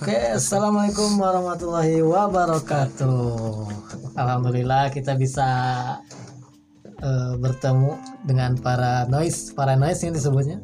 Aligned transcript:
Oke, 0.00 0.16
assalamualaikum 0.16 1.20
warahmatullahi 1.20 2.00
wabarakatuh. 2.00 3.68
Alhamdulillah 4.16 4.88
kita 4.88 5.12
bisa 5.12 5.44
eh, 7.04 7.32
bertemu 7.36 8.00
dengan 8.24 8.56
para 8.56 9.04
noise, 9.12 9.52
para 9.52 9.76
noise 9.76 10.00
yang 10.00 10.16
disebutnya. 10.16 10.56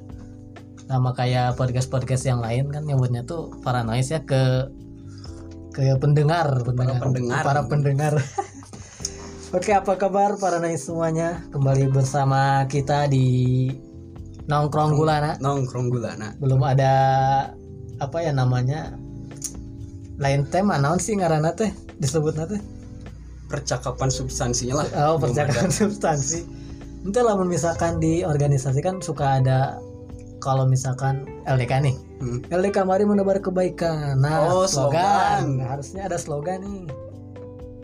Nama 0.88 1.12
kayak 1.12 1.60
podcast 1.60 1.92
podcast 1.92 2.24
yang 2.24 2.40
lain 2.40 2.72
kan 2.72 2.88
nyebutnya 2.88 3.28
tuh 3.28 3.52
para 3.60 3.84
noise 3.84 4.08
ya 4.08 4.24
ke 4.24 4.72
ke 5.76 5.84
pendengar, 6.00 6.64
pendengar, 6.64 7.04
pendengar. 7.04 7.44
para 7.44 7.60
pendengar. 7.68 8.14
Oke, 9.52 9.76
apa 9.76 10.00
kabar 10.00 10.40
para 10.40 10.64
noise 10.64 10.88
semuanya? 10.88 11.44
Kembali 11.52 11.92
bersama 11.92 12.64
kita 12.72 13.04
di 13.04 13.68
nongkrong 14.48 14.96
gulana. 14.96 15.36
nongkrong 15.44 15.92
gulana 15.92 16.32
belum 16.40 16.62
ada 16.62 16.94
apa 17.98 18.18
ya 18.22 18.30
namanya 18.30 18.94
lain 20.16 20.48
tema 20.48 20.80
naon 20.80 20.96
sih 20.96 21.16
ngaranna 21.16 21.52
teh? 21.52 21.68
Disebut 22.00 22.36
teh? 22.36 22.60
Percakapan 23.46 24.08
substansinya 24.08 24.82
lah. 24.82 24.88
Oh 25.12 25.16
percakapan 25.20 25.70
substansi. 25.84 26.42
Itu 27.06 27.20
lah 27.22 27.38
misalkan 27.38 28.02
di 28.02 28.26
organisasi 28.26 28.82
kan 28.82 28.98
suka 28.98 29.38
ada 29.38 29.78
kalau 30.42 30.66
misalkan 30.66 31.28
LDK 31.46 31.72
nih. 31.84 31.96
Hmm. 32.18 32.38
LDK 32.48 32.82
mari 32.88 33.04
menebar 33.04 33.38
kebaikan. 33.38 34.18
Nah 34.18 34.50
Oh, 34.50 34.64
slogan. 34.66 35.60
slogan. 35.60 35.62
harusnya 35.62 36.02
ada 36.08 36.16
slogan 36.18 36.64
nih. 36.64 36.84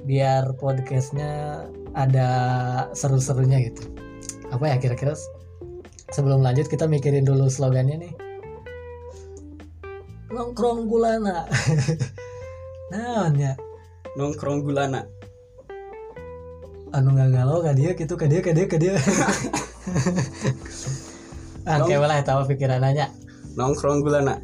Biar 0.02 0.56
podcastnya 0.58 1.62
ada 1.94 2.28
seru-serunya 2.96 3.70
gitu. 3.70 3.86
Apa 4.50 4.72
ya 4.72 4.76
kira-kira? 4.80 5.14
Sebelum 6.12 6.42
lanjut 6.42 6.66
kita 6.66 6.88
mikirin 6.90 7.24
dulu 7.24 7.46
slogannya 7.46 8.08
nih. 8.08 8.12
Nongkrong 10.32 10.88
gulana 10.88 11.44
naonnya 12.92 13.56
nongkrong 14.20 14.60
gulana. 14.60 15.08
Anu 16.92 17.16
nggak 17.16 17.30
galau 17.32 17.64
ka 17.64 17.72
dia 17.72 17.96
gitu 17.96 18.14
ka 18.20 18.28
dia 18.28 18.44
ka 18.44 18.52
dia 18.52 18.66
ka 18.68 18.76
dia. 18.76 18.94
Ah 21.62 21.78
Nong- 21.78 21.94
kayak 21.94 22.02
lah 22.10 22.18
tahu 22.26 22.42
pikirannya 22.50 23.06
nongkrong 23.54 24.02
gulana. 24.02 24.42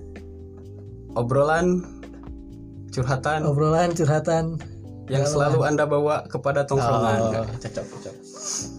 Obrolan 1.18 1.82
curhatan. 2.94 3.42
Obrolan 3.42 3.90
curhatan. 3.90 4.54
Yang 5.10 5.34
selalu 5.34 5.66
anda 5.66 5.82
bawa 5.88 6.30
kepada 6.30 6.62
tongkrongan. 6.62 7.18
Oh. 7.42 7.46
cocok 7.58 7.84
cocok. 7.90 8.14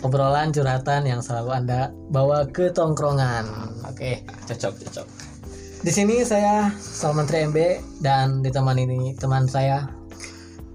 Obrolan 0.08 0.56
curhatan 0.56 1.04
yang 1.04 1.20
selalu 1.20 1.52
anda 1.52 1.92
bawa 2.08 2.48
ke 2.48 2.72
tongkrongan. 2.72 3.44
Oke 3.92 4.24
cocok 4.48 4.72
cocok 4.88 5.19
di 5.80 5.92
sini 5.96 6.22
saya 6.28 6.68
Salman 6.76 7.24
MB 7.28 7.58
dan 8.04 8.44
ditemani 8.44 8.84
ini 8.84 9.16
teman 9.16 9.48
saya. 9.48 9.88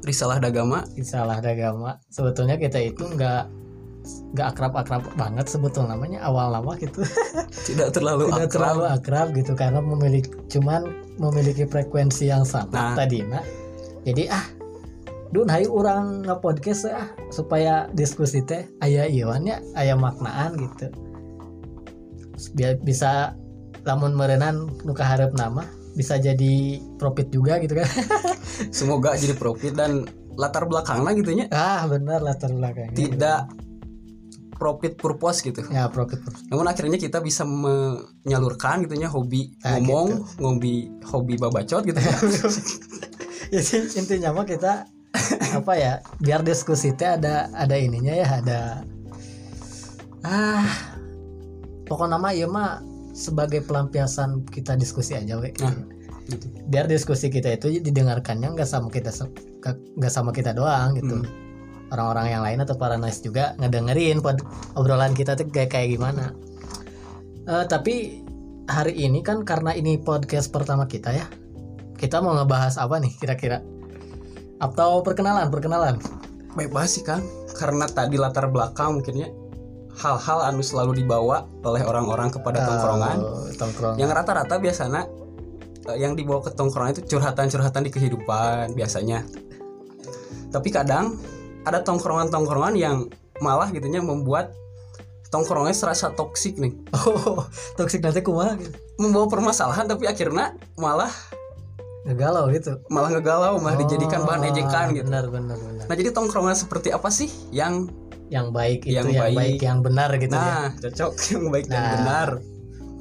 Risalah 0.04 0.36
dagama. 0.36 0.84
Isalah 1.00 1.40
Dagama. 1.40 1.96
Sebetulnya 2.12 2.60
kita 2.60 2.76
itu 2.76 3.08
nggak 3.08 3.48
nggak 4.36 4.46
akrab-akrab 4.52 5.04
banget 5.16 5.48
sebetulnya. 5.48 5.96
Namanya 5.96 6.24
awal 6.28 6.52
lama 6.52 6.76
gitu. 6.76 7.00
Tidak 7.68 7.88
terlalu 7.92 8.28
tidak 8.28 8.52
akrab 8.52 8.52
terlalu 8.52 8.84
akrab. 8.92 9.26
gitu 9.32 9.52
karena 9.56 9.80
memiliki 9.80 10.28
cuman 10.52 10.92
memiliki 11.16 11.64
frekuensi 11.64 12.28
yang 12.28 12.44
sama 12.44 12.74
Nah. 12.74 12.92
tadi 12.98 13.22
nah 13.24 13.40
jadi 14.04 14.28
ah 14.28 14.44
dun 15.32 15.48
hayu 15.48 15.72
orang 15.72 16.26
nge-podcast 16.28 16.92
ah 16.92 17.08
supaya 17.32 17.88
diskusi 17.96 18.44
teh 18.44 18.68
aya 18.84 19.08
iwannya 19.08 19.56
aya 19.72 19.96
maknaan 19.96 20.52
gitu. 20.60 20.92
Biar 22.52 22.76
bisa 22.84 23.32
lamun 23.84 24.16
merenan 24.16 24.68
nuka 24.82 25.04
harap 25.04 25.36
nama 25.36 25.68
bisa 25.94 26.18
jadi 26.18 26.82
profit 26.98 27.30
juga 27.30 27.62
gitu 27.62 27.78
kan. 27.78 27.86
Semoga 28.76 29.14
jadi 29.14 29.38
profit 29.38 29.78
dan 29.78 30.08
latar 30.34 30.66
belakangnya 30.66 31.12
gitunya 31.14 31.46
ah 31.54 31.86
benar 31.86 32.20
latar 32.24 32.50
belakangnya. 32.50 32.96
Tidak 32.96 33.40
profit 34.58 34.98
purpose 34.98 35.44
gitu. 35.44 35.62
Ya 35.70 35.86
profit 35.86 36.18
profit. 36.24 36.50
namun 36.50 36.66
akhirnya 36.66 36.98
kita 36.98 37.22
bisa 37.22 37.46
menyalurkan 37.46 38.82
gitunya 38.86 39.06
hobi 39.06 39.54
Ah, 39.62 39.78
ngomong 39.78 40.38
ngobi 40.42 40.90
hobi 41.06 41.34
babacot 41.38 41.86
gitu 41.86 41.98
ya. 41.98 42.14
Jadi 43.54 43.94
intinya 44.00 44.34
mah 44.34 44.46
kita 44.48 44.88
apa 45.54 45.72
ya 45.78 46.02
biar 46.18 46.42
diskusi 46.42 46.90
teh 46.98 47.06
ada 47.06 47.46
ada 47.54 47.78
ininya 47.78 48.10
ya 48.10 48.28
ada 48.42 48.60
ah 50.26 50.66
pokok 51.86 52.10
nama 52.10 52.34
ya 52.34 52.50
mah 52.50 52.93
sebagai 53.14 53.62
pelampiasan 53.62 54.42
kita 54.50 54.74
diskusi 54.74 55.14
aja 55.14 55.38
we. 55.38 55.54
Nah. 55.62 55.72
gitu. 56.24 56.48
biar 56.72 56.88
diskusi 56.88 57.28
kita 57.28 57.52
itu 57.52 57.68
didengarkannya 57.84 58.56
nggak 58.56 58.64
sama 58.64 58.88
kita 58.88 59.12
nggak 59.96 60.12
sama 60.12 60.32
kita 60.32 60.56
doang 60.56 60.96
gitu. 60.98 61.22
Hmm. 61.22 61.42
orang-orang 61.92 62.26
yang 62.32 62.42
lain 62.42 62.58
atau 62.64 62.74
para 62.74 62.96
nice 62.98 63.22
juga 63.22 63.54
ngedengerin 63.60 64.18
pod 64.18 64.40
obrolan 64.74 65.14
kita 65.14 65.38
tuh 65.38 65.46
kayak 65.46 65.70
kayak 65.70 65.94
gimana. 65.94 66.34
Eh, 67.44 67.64
tapi 67.68 68.24
hari 68.66 68.96
ini 68.96 69.20
kan 69.20 69.44
karena 69.44 69.76
ini 69.76 70.00
podcast 70.00 70.48
pertama 70.48 70.88
kita 70.88 71.12
ya 71.12 71.28
kita 72.00 72.18
mau 72.24 72.34
ngebahas 72.34 72.80
apa 72.80 72.98
nih 72.98 73.12
kira-kira? 73.20 73.60
Atau 74.58 75.04
perkenalan 75.04 75.52
perkenalan? 75.52 76.00
Bebas 76.56 76.98
sih 76.98 77.04
kan 77.04 77.20
karena 77.54 77.86
tadi 77.86 78.18
latar 78.18 78.50
belakang 78.50 78.98
mungkinnya 78.98 79.30
hal-hal 79.94 80.38
anu 80.42 80.60
selalu 80.60 81.04
dibawa 81.04 81.46
oleh 81.62 81.82
orang-orang 81.86 82.28
kepada 82.34 82.66
tongkrongan. 82.66 83.16
Oh, 83.22 83.46
tongkrongan. 83.54 83.96
Yang 83.98 84.10
rata-rata 84.10 84.54
biasanya 84.58 85.02
eh, 85.90 85.98
yang 86.02 86.18
dibawa 86.18 86.42
ke 86.42 86.50
tongkrongan 86.52 86.98
itu 86.98 87.02
curhatan-curhatan 87.14 87.82
di 87.86 87.90
kehidupan 87.94 88.74
biasanya. 88.74 89.22
Tapi 90.50 90.68
kadang 90.70 91.18
ada 91.64 91.82
tongkrongan-tongkrongan 91.82 92.74
yang 92.74 93.06
malah 93.42 93.70
gitunya 93.70 93.98
membuat 94.02 94.54
tongkrongannya 95.30 95.74
serasa 95.74 96.14
toksik 96.14 96.58
nih. 96.58 96.74
Oh 97.06 97.46
toxic 97.74 98.02
nanti 98.02 98.22
kumaha 98.22 98.54
gitu? 98.58 98.74
Membawa 98.98 99.26
permasalahan 99.26 99.90
tapi 99.90 100.06
akhirnya 100.06 100.54
malah 100.78 101.10
ngegalau 102.04 102.52
gitu? 102.52 102.76
malah 102.92 103.08
ngegalau 103.16 103.56
malah 103.64 103.80
dijadikan 103.80 104.28
bahan 104.28 104.44
Oh, 104.44 104.50
ejekan 104.52 104.86
gitu. 104.92 105.08
benar 105.08 105.24
benar 105.32 105.56
benar. 105.56 105.84
Nah 105.88 105.94
jadi 105.96 106.12
tongkrongan 106.12 106.52
seperti 106.52 106.92
apa 106.92 107.08
sih 107.08 107.32
yang 107.48 107.88
yang 108.26 108.50
baik 108.50 108.82
itu 108.82 108.94
yang, 108.94 109.06
Yang 109.06 109.20
baik. 109.20 109.36
baik. 109.36 109.58
yang 109.60 109.78
benar 109.80 110.10
gitu 110.14 110.32
ya 110.32 110.40
nah 110.40 110.68
cocok 110.74 111.12
yang 111.30 111.44
baik 111.48 111.66
dan 111.66 111.76
Nah. 111.76 111.92
benar 111.94 112.30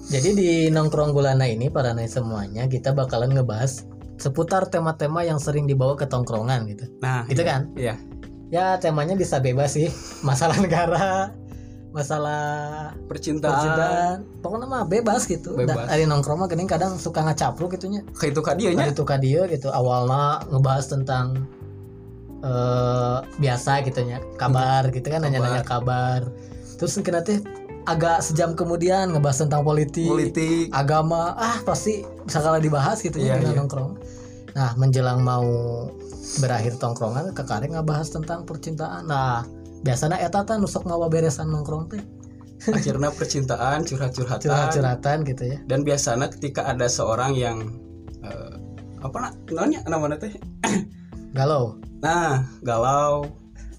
Jadi 0.04 0.30
di 0.34 0.52
nongkrong 0.68 1.12
gulana 1.12 1.48
ini 1.48 1.68
para 1.68 1.92
nih 1.92 2.08
semuanya 2.08 2.68
kita 2.68 2.92
bakalan 2.92 3.32
ngebahas 3.32 3.88
seputar 4.16 4.68
tema-tema 4.68 5.24
yang 5.24 5.40
sering 5.40 5.64
dibawa 5.64 5.96
ke 5.96 6.04
tongkrongan 6.04 6.68
gitu. 6.68 6.86
nah 7.00 7.24
Gitu 7.26 7.40
kan? 7.42 7.72
iya 7.74 7.96
Ya 8.52 8.76
temanya 8.78 9.16
bisa 9.16 9.40
bebas 9.40 9.74
sih. 9.74 9.90
Masalah 10.22 10.60
negara, 10.60 11.34
masalah 11.90 12.44
percintaan, 13.04 13.50
percintaan. 13.50 14.18
Pokoknya 14.42 14.68
mah 14.68 14.84
bebas 14.84 15.24
gitu. 15.24 15.54
Bebas. 15.54 15.74
Da- 15.80 15.90
Dari 15.90 16.04
nongkrong 16.04 16.38
mah 16.38 16.48
gini 16.48 16.66
kadang 16.66 16.94
suka 16.96 17.22
ngacapluk 17.22 17.72
gitunya. 17.72 18.06
kayak 18.14 18.34
itu 18.34 18.42
kadianya 18.42 18.90
Itu 18.90 19.02
ka 19.04 19.18
dia 19.18 19.46
gitu. 19.48 19.70
Awalnya 19.70 20.46
ngebahas 20.50 20.86
tentang 20.86 21.50
eh 22.44 23.18
biasa 23.40 23.82
gitu 23.88 24.04
nya. 24.04 24.20
Kabar 24.36 24.92
gitu 24.92 25.08
kan 25.08 25.24
nanya-nanya 25.24 25.64
kabar. 25.64 26.28
Terus 26.76 27.00
mungkin 27.00 27.14
nanti 27.16 27.34
agak 27.84 28.24
sejam 28.24 28.56
kemudian 28.56 29.12
ngebahas 29.12 29.48
tentang 29.48 29.64
politik 29.64 30.08
politik. 30.08 30.68
agama. 30.76 31.36
Ah 31.40 31.60
pasti 31.64 32.04
bisa 32.28 32.44
kalah 32.44 32.60
dibahas 32.60 33.00
gitu 33.00 33.20
ya 33.20 33.40
dengan 33.40 33.56
iya. 33.56 33.60
nongkrong. 33.64 33.92
Nah 34.56 34.72
menjelang 34.76 35.24
mau 35.24 35.48
berakhir 36.44 36.80
tongkrongan 36.80 37.32
kekareng 37.32 37.76
ngebahas 37.76 38.12
tentang 38.12 38.44
percintaan. 38.44 39.08
Nah 39.08 39.48
biasanya 39.84 40.20
eta 40.20 40.44
teh 40.48 40.60
nusuk 40.60 40.84
ngawa 40.88 41.08
beresan 41.08 41.52
nongkrong 41.52 41.92
teh. 41.92 42.04
Akhirnya 42.72 43.12
percintaan 43.12 43.84
curhat-curhatan. 43.84 44.48
Curhat-curhatan 44.48 45.18
gitu 45.28 45.44
ya. 45.52 45.58
Dan 45.68 45.84
biasanya 45.84 46.32
ketika 46.32 46.64
ada 46.64 46.88
seorang 46.88 47.36
yang 47.36 47.76
eh, 48.24 48.56
apa 49.04 49.18
nak 49.20 49.34
namanya 49.52 49.80
namanya 49.92 50.16
teh 50.24 50.32
galau? 51.34 51.78
Nah 52.00 52.46
galau. 52.62 53.28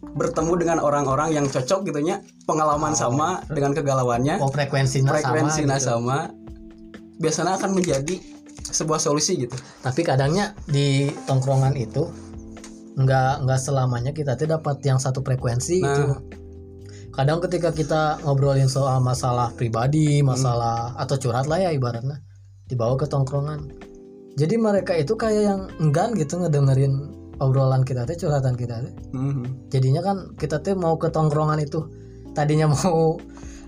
Bertemu 0.04 0.52
dengan 0.60 0.78
orang-orang 0.84 1.32
yang 1.32 1.46
cocok 1.48 1.88
gitunya 1.88 2.20
pengalaman 2.44 2.92
sama 2.92 3.40
dengan 3.48 3.72
kegalauannya. 3.72 4.36
Oh 4.44 4.52
frekuensinya 4.52 5.16
frekuensi 5.16 5.64
sama 5.64 5.76
gitu. 5.80 5.86
sama. 5.88 6.18
Biasanya 7.18 7.56
akan 7.56 7.70
menjadi 7.72 8.20
sebuah 8.68 9.00
solusi 9.00 9.38
gitu. 9.48 9.56
Tapi 9.80 10.04
kadangnya 10.04 10.52
di 10.68 11.08
tongkrongan 11.24 11.72
itu 11.78 12.10
nggak 12.94 13.48
nggak 13.48 13.58
selamanya 13.58 14.12
kita 14.14 14.38
tuh 14.38 14.46
dapat 14.46 14.78
yang 14.86 15.00
satu 15.00 15.24
frekuensi 15.24 15.80
Nah. 15.80 15.88
gitu. 15.88 16.02
Kadang 17.14 17.38
ketika 17.46 17.70
kita 17.70 18.18
ngobrolin 18.26 18.66
soal 18.66 18.98
masalah 18.98 19.54
pribadi 19.54 20.18
masalah 20.18 20.98
atau 20.98 21.14
curhat 21.14 21.46
lah 21.46 21.62
ya 21.62 21.70
ibaratnya 21.70 22.18
dibawa 22.66 22.98
ke 22.98 23.06
tongkrongan. 23.06 23.70
Jadi 24.34 24.58
mereka 24.58 24.98
itu 24.98 25.14
kayak 25.14 25.42
yang 25.46 25.60
enggan 25.78 26.10
gitu 26.18 26.42
ngedengerin 26.42 27.23
obrolan 27.42 27.82
kita 27.82 28.06
teh 28.06 28.14
curhatan 28.18 28.54
kita 28.54 28.84
teh. 28.84 28.94
Mhm. 29.14 29.70
jadinya 29.70 30.02
kan 30.02 30.16
kita 30.38 30.62
tuh 30.62 30.78
mau 30.78 30.94
ke 30.98 31.10
tongkrongan 31.10 31.58
itu 31.62 31.86
tadinya 32.34 32.70
mau 32.70 33.18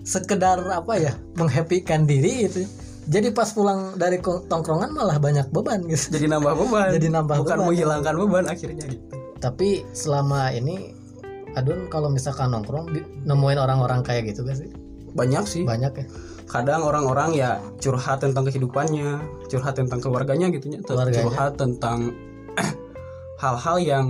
sekedar 0.06 0.62
apa 0.70 0.94
ya 0.98 1.12
menghappykan 1.34 2.06
diri 2.06 2.46
itu. 2.46 2.62
Jadi 3.06 3.30
pas 3.30 3.46
pulang 3.54 3.94
dari 3.94 4.18
tongkrongan 4.22 4.90
malah 4.90 5.22
banyak 5.22 5.50
beban 5.54 5.86
gitu. 5.86 6.18
Jadi 6.18 6.26
nambah 6.26 6.58
beban. 6.58 6.90
Jadi 6.90 7.06
nambah 7.10 7.36
bukan 7.38 7.56
beban. 7.58 7.66
menghilangkan 7.70 8.14
beban 8.18 8.44
akhirnya 8.50 8.84
gitu. 8.90 9.04
Tapi 9.38 9.86
selama 9.94 10.50
ini 10.50 10.94
Adun 11.56 11.88
kalau 11.88 12.12
misalkan 12.12 12.52
nongkrong 12.52 12.92
nemuin 13.24 13.56
orang-orang 13.56 14.04
kayak 14.04 14.28
gitu 14.28 14.44
gak 14.44 14.60
sih? 14.60 14.68
Banyak 15.16 15.44
sih. 15.48 15.64
Banyak 15.64 15.92
ya? 15.96 16.06
Kadang 16.46 16.84
orang-orang 16.84 17.32
ya 17.32 17.62
curhat 17.80 18.20
tentang 18.20 18.44
kehidupannya 18.44 19.18
curhat 19.48 19.74
tentang 19.74 19.98
keluarganya 19.98 20.52
gitu 20.52 20.78
ya 20.78 20.80
curhat 20.84 21.56
tentang 21.58 22.14
hal-hal 23.40 23.76
yang 23.80 24.06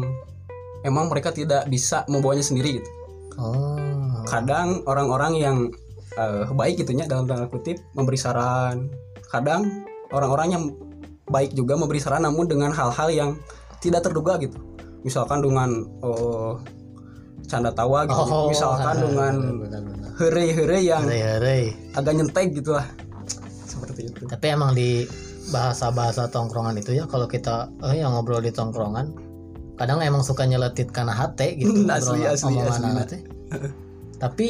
emang 0.87 1.11
mereka 1.11 1.35
tidak 1.35 1.67
bisa 1.67 2.07
membawanya 2.07 2.47
sendiri 2.47 2.83
gitu. 2.83 2.91
Oh. 3.37 4.23
Kadang 4.27 4.87
orang-orang 4.87 5.33
yang 5.37 5.57
eh, 6.17 6.45
baik 6.51 6.83
gitunya 6.83 7.05
dalam 7.05 7.27
tanda 7.27 7.51
kutip 7.51 7.79
memberi 7.93 8.19
saran. 8.19 8.91
Kadang 9.29 9.87
orang-orang 10.15 10.49
yang 10.55 10.65
baik 11.27 11.53
juga 11.59 11.75
memberi 11.75 11.99
saran 11.99 12.23
namun 12.23 12.47
dengan 12.47 12.71
hal-hal 12.71 13.09
yang 13.11 13.31
tidak 13.83 14.07
terduga 14.07 14.39
gitu. 14.39 14.57
Misalkan 15.03 15.43
dengan 15.43 15.87
oh, 16.03 16.59
canda 17.47 17.71
tawa 17.75 18.07
gitu. 18.07 18.23
Oh. 18.23 18.47
Misalkan 18.51 18.97
dengan 19.03 19.35
benar-benar 19.63 20.11
here-here 20.17 20.81
yang 20.81 21.05
Hari-hari. 21.05 21.77
agak 21.93 22.13
nyentek 22.17 22.57
gitu 22.57 22.73
lah 22.73 22.87
seperti 23.69 24.09
itu. 24.09 24.25
Tapi 24.25 24.47
emang 24.49 24.73
di 24.73 25.05
bahasa-bahasa 25.51 26.27
tongkrongan 26.31 26.79
itu 26.79 26.97
ya 26.97 27.05
kalau 27.07 27.27
kita 27.31 27.71
eh 27.87 28.03
yang 28.03 28.15
ngobrol 28.15 28.43
di 28.43 28.51
tongkrongan 28.51 29.15
kadang 29.77 30.01
emang 30.01 30.25
suka 30.25 30.49
nyeletit 30.49 30.91
karena 30.91 31.13
hati 31.13 31.61
gitu 31.61 31.85
Asli, 31.93 32.25
asli, 32.27 32.57
omongan 32.57 32.83
asli. 32.97 33.11
teh. 33.13 33.21
tapi 34.19 34.47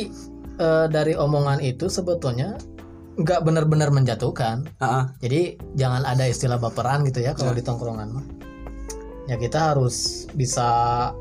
eh, 0.56 0.86
dari 0.88 1.12
omongan 1.18 1.60
itu 1.60 1.90
sebetulnya 1.90 2.56
nggak 3.16 3.40
benar-benar 3.48 3.88
menjatuhkan 3.92 4.68
ah. 4.78 5.08
jadi 5.24 5.56
jangan 5.72 6.04
ada 6.04 6.28
istilah 6.28 6.60
baperan 6.60 7.00
gitu 7.08 7.24
ya 7.24 7.32
kalau 7.32 7.56
Ya. 7.56 7.58
di 7.60 7.64
tongkrongan 7.64 8.08
mah 8.12 8.26
ya 9.26 9.36
kita 9.40 9.74
harus 9.74 10.28
bisa 10.36 10.68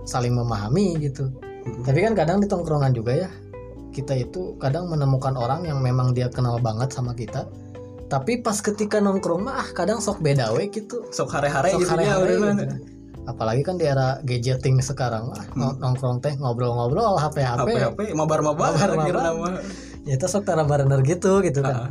saling 0.06 0.36
memahami 0.36 1.00
gitu 1.01 1.31
Mm-mm. 1.66 1.88
tapi 1.88 2.04
kan 2.04 2.13
kadang 2.13 2.38
di 2.44 2.48
tongkrongan 2.51 2.92
juga 2.94 3.25
ya 3.25 3.30
kita 3.95 4.12
itu 4.13 4.60
kadang 4.60 4.92
menemukan 4.92 5.39
orang 5.39 5.63
yang 5.63 5.80
memang 5.80 6.12
dia 6.12 6.27
kenal 6.27 6.60
banget 6.60 6.92
sama 6.92 7.16
kita 7.16 7.48
tapi 8.05 8.37
pas 8.37 8.55
ketika 8.55 9.01
nongkrong 9.01 9.41
mah 9.41 9.55
ah, 9.57 9.67
kadang 9.71 9.97
sok 9.97 10.21
beda 10.21 10.53
we 10.53 10.69
gitu. 10.69 11.01
Sok 11.09 11.33
hare-hare 11.33 11.73
Sok 11.73 11.81
gitu 11.81 11.89
ya 11.89 12.13
hare-hare 12.13 12.33
udah, 12.37 12.53
gitu. 12.55 12.75
apalagi 13.25 13.61
kan 13.61 13.75
di 13.75 13.85
era 13.85 14.21
gadgeting 14.21 14.77
sekarang 14.79 15.33
ah, 15.33 15.41
Hmm. 15.57 15.73
nongkrong 15.81 16.21
teh 16.21 16.37
ngobrol-ngobrol 16.37 17.17
HP 17.17 17.41
HP, 17.41 17.69
HP 17.73 17.99
mabar-mabar 18.13 18.77
akhirnya 18.77 19.33
mah. 19.33 19.57
Ya 20.05 20.15
itu 20.15 20.25
sok 20.25 20.45
tara 20.45 20.61
barener 20.61 21.01
gitu 21.01 21.41
gitu 21.41 21.59
Ah, 21.59 21.65
ah. 21.65 21.73
kan 21.73 21.81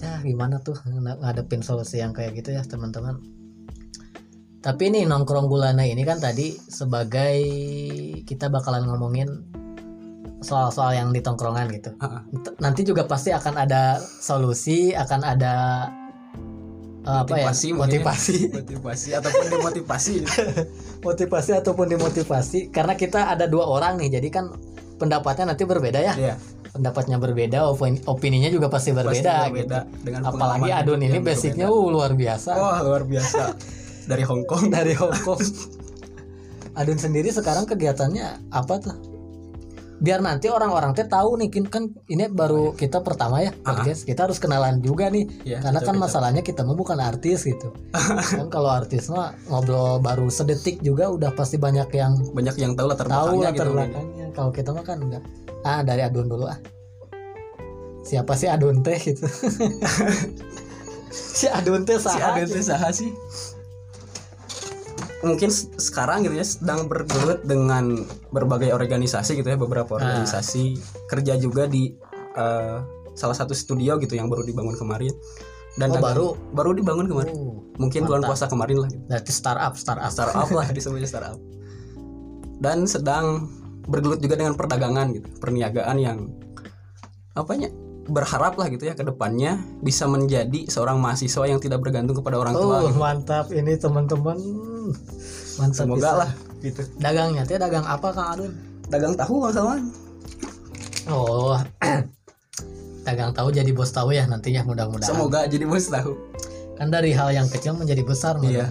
ya 0.00 0.12
gimana 0.20 0.60
tuh 0.60 0.76
ng- 0.82 1.20
ngadepin 1.20 1.60
solusi 1.60 1.98
yang 1.98 2.12
kayak 2.12 2.32
gitu 2.34 2.52
ya 2.52 2.60
teman-teman. 2.62 3.20
Tapi 4.60 4.92
nih 4.92 5.08
nongkrong 5.08 5.48
gulana 5.48 5.84
ini 5.84 6.04
kan 6.04 6.20
tadi 6.20 6.52
sebagai 6.52 7.40
kita 8.28 8.52
bakalan 8.52 8.84
ngomongin 8.84 9.48
soal-soal 10.40 10.96
yang 10.96 11.12
di 11.12 11.20
tongkrongan 11.20 11.68
gitu. 11.70 11.92
Nanti 12.58 12.80
juga 12.82 13.04
pasti 13.04 13.28
akan 13.30 13.54
ada 13.60 14.00
solusi 14.00 14.96
akan 14.96 15.20
ada 15.20 15.54
eh, 17.04 17.18
apa 17.24 17.34
ya 17.36 17.48
Motivasi 17.48 17.66
mungkin. 17.72 17.80
motivasi. 18.00 18.36
Motivasi 18.60 19.08
ataupun 19.14 19.46
demotivasi. 19.52 20.14
Motivasi 21.06 21.50
ataupun 21.60 21.86
dimotivasi 21.88 22.60
karena 22.72 22.96
kita 22.96 23.32
ada 23.32 23.44
dua 23.44 23.68
orang 23.68 24.00
nih 24.00 24.20
jadi 24.20 24.28
kan 24.32 24.44
pendapatnya 24.96 25.52
nanti 25.56 25.64
berbeda 25.64 26.00
ya. 26.00 26.12
Iya, 26.16 26.34
pendapatnya 26.72 27.16
berbeda 27.16 27.64
opini- 27.68 28.04
opininya 28.04 28.52
juga 28.52 28.68
pasti 28.68 28.92
pasti 28.92 29.00
berbeda, 29.00 29.36
berbeda 29.48 29.78
gitu. 29.88 30.04
dengan 30.04 30.20
apalagi 30.28 30.70
Adun 30.72 31.00
ini 31.00 31.18
basicnya 31.20 31.68
berbeda. 31.68 31.84
uh, 31.84 31.92
luar 31.92 32.12
biasa. 32.16 32.50
Wah 32.56 32.78
luar 32.84 33.02
biasa. 33.08 33.42
Dari 34.10 34.24
Hong 34.24 34.44
Kong. 34.44 34.68
Dari 34.72 34.92
Hongkong 34.96 35.40
Adun 36.76 36.98
sendiri 37.00 37.28
sekarang 37.28 37.66
kegiatannya 37.66 38.52
apa 38.54 38.74
tuh 38.78 38.96
biar 40.00 40.24
nanti 40.24 40.48
orang-orang 40.48 40.96
teh 40.96 41.04
tahu 41.04 41.36
nih 41.36 41.52
kan 41.68 41.84
ini 42.08 42.32
baru 42.32 42.72
kita 42.72 43.04
pertama 43.04 43.44
ya 43.44 43.52
podcast. 43.52 44.08
Kita 44.08 44.24
harus 44.24 44.40
kenalan 44.40 44.80
juga 44.80 45.12
nih 45.12 45.28
Iya, 45.44 45.60
karena 45.60 45.80
kan 45.84 45.94
betul, 45.94 46.04
masalahnya 46.08 46.42
kita 46.42 46.64
mah 46.64 46.72
bukan 46.72 46.96
artis 46.98 47.44
gitu. 47.44 47.68
Kan 48.40 48.48
kalau 48.48 48.72
artis 48.72 49.12
mah 49.12 49.36
ngobrol 49.52 50.00
baru 50.00 50.32
sedetik 50.32 50.80
juga 50.80 51.12
udah 51.12 51.36
pasti 51.36 51.60
banyak 51.60 51.92
yang 51.92 52.16
banyak 52.32 52.56
yang 52.56 52.72
tahu 52.72 52.88
latar 52.88 53.06
tahu 53.12 53.44
latar 53.44 53.52
gitu 53.52 53.70
belakangnya. 53.76 54.26
Kalau 54.32 54.50
kita 54.50 54.70
mah 54.72 54.84
kan 54.84 54.98
enggak. 55.04 55.22
Ah 55.60 55.84
dari 55.84 56.00
Adun 56.00 56.26
dulu 56.32 56.48
ah. 56.48 56.58
Siapa 58.00 58.32
sih 58.32 58.48
Adun 58.48 58.80
teh 58.80 58.96
gitu? 58.96 59.28
Si 61.10 61.50
Adun 61.50 61.82
teh 61.82 61.98
si 61.98 62.06
saha 62.06 62.38
Adun 62.38 62.48
teh 62.48 62.62
saha 62.62 62.88
sih 62.94 63.10
mungkin 65.20 65.48
sekarang 65.76 66.22
gitu 66.22 66.32
ya 66.32 66.42
sedang 66.42 66.86
bergelut 66.86 67.42
dengan 67.42 68.04
berbagai 68.28 68.70
organisasi 68.70 69.36
gitu 69.36 69.46
ya 69.46 69.56
beberapa 69.56 69.92
Ah. 69.92 70.00
organisasi 70.00 70.76
kerja 71.06 71.36
juga 71.36 71.66
di 71.66 71.92
eh, 72.32 72.78
salah 73.12 73.34
satu 73.34 73.52
studio 73.52 73.98
gitu 73.98 74.14
yang 74.14 74.26
baru 74.26 74.42
dibangun 74.42 74.74
kemarin 74.74 75.10
dan 75.72 75.90
Oh, 75.90 75.98
baru? 75.98 76.26
baru 76.50 76.70
dibangun 76.72 77.06
kemarin 77.06 77.32
Oh, 77.32 77.60
mungkin 77.76 78.04
bulan 78.04 78.22
puasa 78.22 78.46
kemarin 78.46 78.78
lah 78.78 78.88
gitu. 78.88 79.02
berarti 79.04 79.30
startup 79.30 79.74
startup 79.74 80.08
startup 80.08 80.48
lah 80.48 80.66
disebutnya 80.72 81.04
startup 81.04 81.36
dan 82.56 82.84
sedang 82.84 83.50
bergelut 83.82 84.18
juga 84.18 84.36
dengan 84.36 84.54
perdagangan 84.54 85.10
gitu 85.12 85.26
perniagaan 85.36 85.96
yang 85.96 86.18
apanya 87.32 87.68
berharap 88.06 88.54
lah 88.54 88.66
gitu 88.66 88.84
ya 88.84 88.94
ke 88.94 89.02
depannya 89.02 89.58
bisa 89.80 90.06
menjadi 90.06 90.66
seorang 90.66 90.98
mahasiswa 90.98 91.44
yang 91.44 91.58
tidak 91.58 91.78
bergantung 91.78 92.14
kepada 92.14 92.36
orang 92.36 92.54
tua 92.54 92.76
Oh 92.76 92.88
gitu. 92.88 92.98
mantap 92.98 93.46
ini 93.50 93.74
teman-teman 93.74 94.38
mantap 95.58 95.86
semoga 95.86 96.00
bisa. 96.00 96.20
lah 96.26 96.30
gitu. 96.60 96.82
Dagangnya 97.00 97.42
teh 97.48 97.56
dagang 97.56 97.86
apa 97.86 98.08
Kang 98.12 98.28
Adun? 98.36 98.52
Dagang 98.90 99.14
tahu 99.14 99.34
bang 99.46 99.54
Salman 99.54 99.82
oh 101.08 101.56
dagang 103.06 103.32
tahu 103.32 103.48
jadi 103.50 103.70
bos 103.72 103.90
tahu 103.90 104.12
ya 104.12 104.28
nantinya 104.28 104.62
mudah-mudahan. 104.68 105.08
Semoga 105.08 105.48
jadi 105.48 105.64
bos 105.64 105.88
tahu. 105.88 106.14
Kan 106.76 106.92
dari 106.92 107.12
hal 107.16 107.32
yang 107.32 107.48
kecil 107.48 107.76
menjadi 107.76 108.04
besar 108.04 108.36
Mas. 108.40 108.52
iya. 108.52 108.66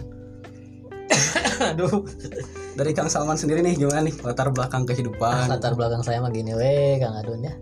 Aduh. 1.74 2.06
Dari 2.78 2.96
Kang 2.96 3.12
Salman 3.12 3.36
sendiri 3.36 3.60
nih 3.60 3.76
gimana 3.76 4.08
nih? 4.08 4.16
Latar 4.24 4.54
belakang 4.54 4.88
kehidupan. 4.88 5.52
Latar 5.52 5.76
belakang 5.76 6.06
saya 6.06 6.24
mah 6.24 6.32
gini 6.32 6.56
weh 6.56 7.02
Kang 7.02 7.18
Adun 7.20 7.44
ya. 7.44 7.54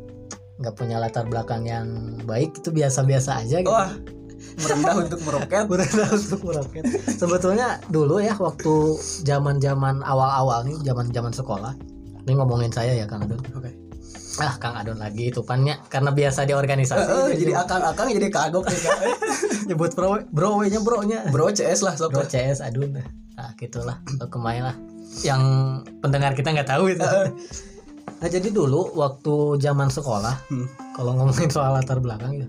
Nggak 0.61 0.75
punya 0.77 1.01
latar 1.01 1.25
belakang 1.25 1.65
yang 1.65 1.87
baik 2.27 2.53
itu 2.61 2.69
biasa-biasa 2.69 3.41
aja 3.41 3.63
gitu. 3.63 3.71
Wah 3.71 4.16
merendah 4.55 4.95
untuk 4.97 5.19
meroket. 5.21 5.63
Berendah 5.71 6.09
untuk 6.09 6.41
meroket. 6.43 6.83
Sebetulnya 7.13 7.67
dulu 7.87 8.17
ya 8.17 8.33
waktu 8.35 8.73
zaman-zaman 9.23 10.01
awal-awal 10.01 10.63
nih 10.63 10.77
zaman-zaman 10.81 11.31
sekolah 11.31 11.73
ini 12.23 12.31
ngomongin 12.35 12.71
saya 12.71 12.91
ya 12.91 13.05
Kang 13.07 13.23
Adun. 13.23 13.39
Oke. 13.55 13.71
Ah 14.37 14.53
Kang 14.55 14.75
Adun 14.75 14.99
lagi 14.99 15.31
itu 15.31 15.39
pannya. 15.41 15.79
Karena 15.87 16.11
biasa 16.11 16.43
di 16.43 16.53
organisasi 16.53 16.99
eh, 16.99 17.07
gitu, 17.35 17.47
jadi 17.47 17.53
akang-akang 17.63 18.07
jadi 18.11 18.27
kagok 18.27 18.65
nih 18.67 18.79
Kak. 18.79 18.97
nyebut 19.71 19.91
bro 19.95 20.23
bro 20.31 20.63
nya 20.63 20.79
bro 20.79 20.99
nya 21.03 21.19
bro 21.27 21.47
CS 21.49 21.83
lah 21.83 21.95
sok 21.95 22.15
bro. 22.15 22.23
CS 22.23 22.63
Adun 22.63 22.95
nah 23.37 23.49
gitulah 23.55 23.97
kemain 24.27 24.73
lah. 24.73 24.75
Yang 25.23 25.41
pendengar 26.01 26.35
kita 26.35 26.51
nggak 26.51 26.69
tahu 26.69 26.89
itu. 26.91 27.05
Nah 28.17 28.27
jadi 28.27 28.49
dulu 28.49 28.97
waktu 28.97 29.61
zaman 29.61 29.87
sekolah 29.87 30.35
Hmm. 30.49 30.65
kalau 30.97 31.13
ngomongin 31.13 31.47
soal 31.47 31.77
latar 31.77 32.01
belakang 32.01 32.33
ya 32.33 32.47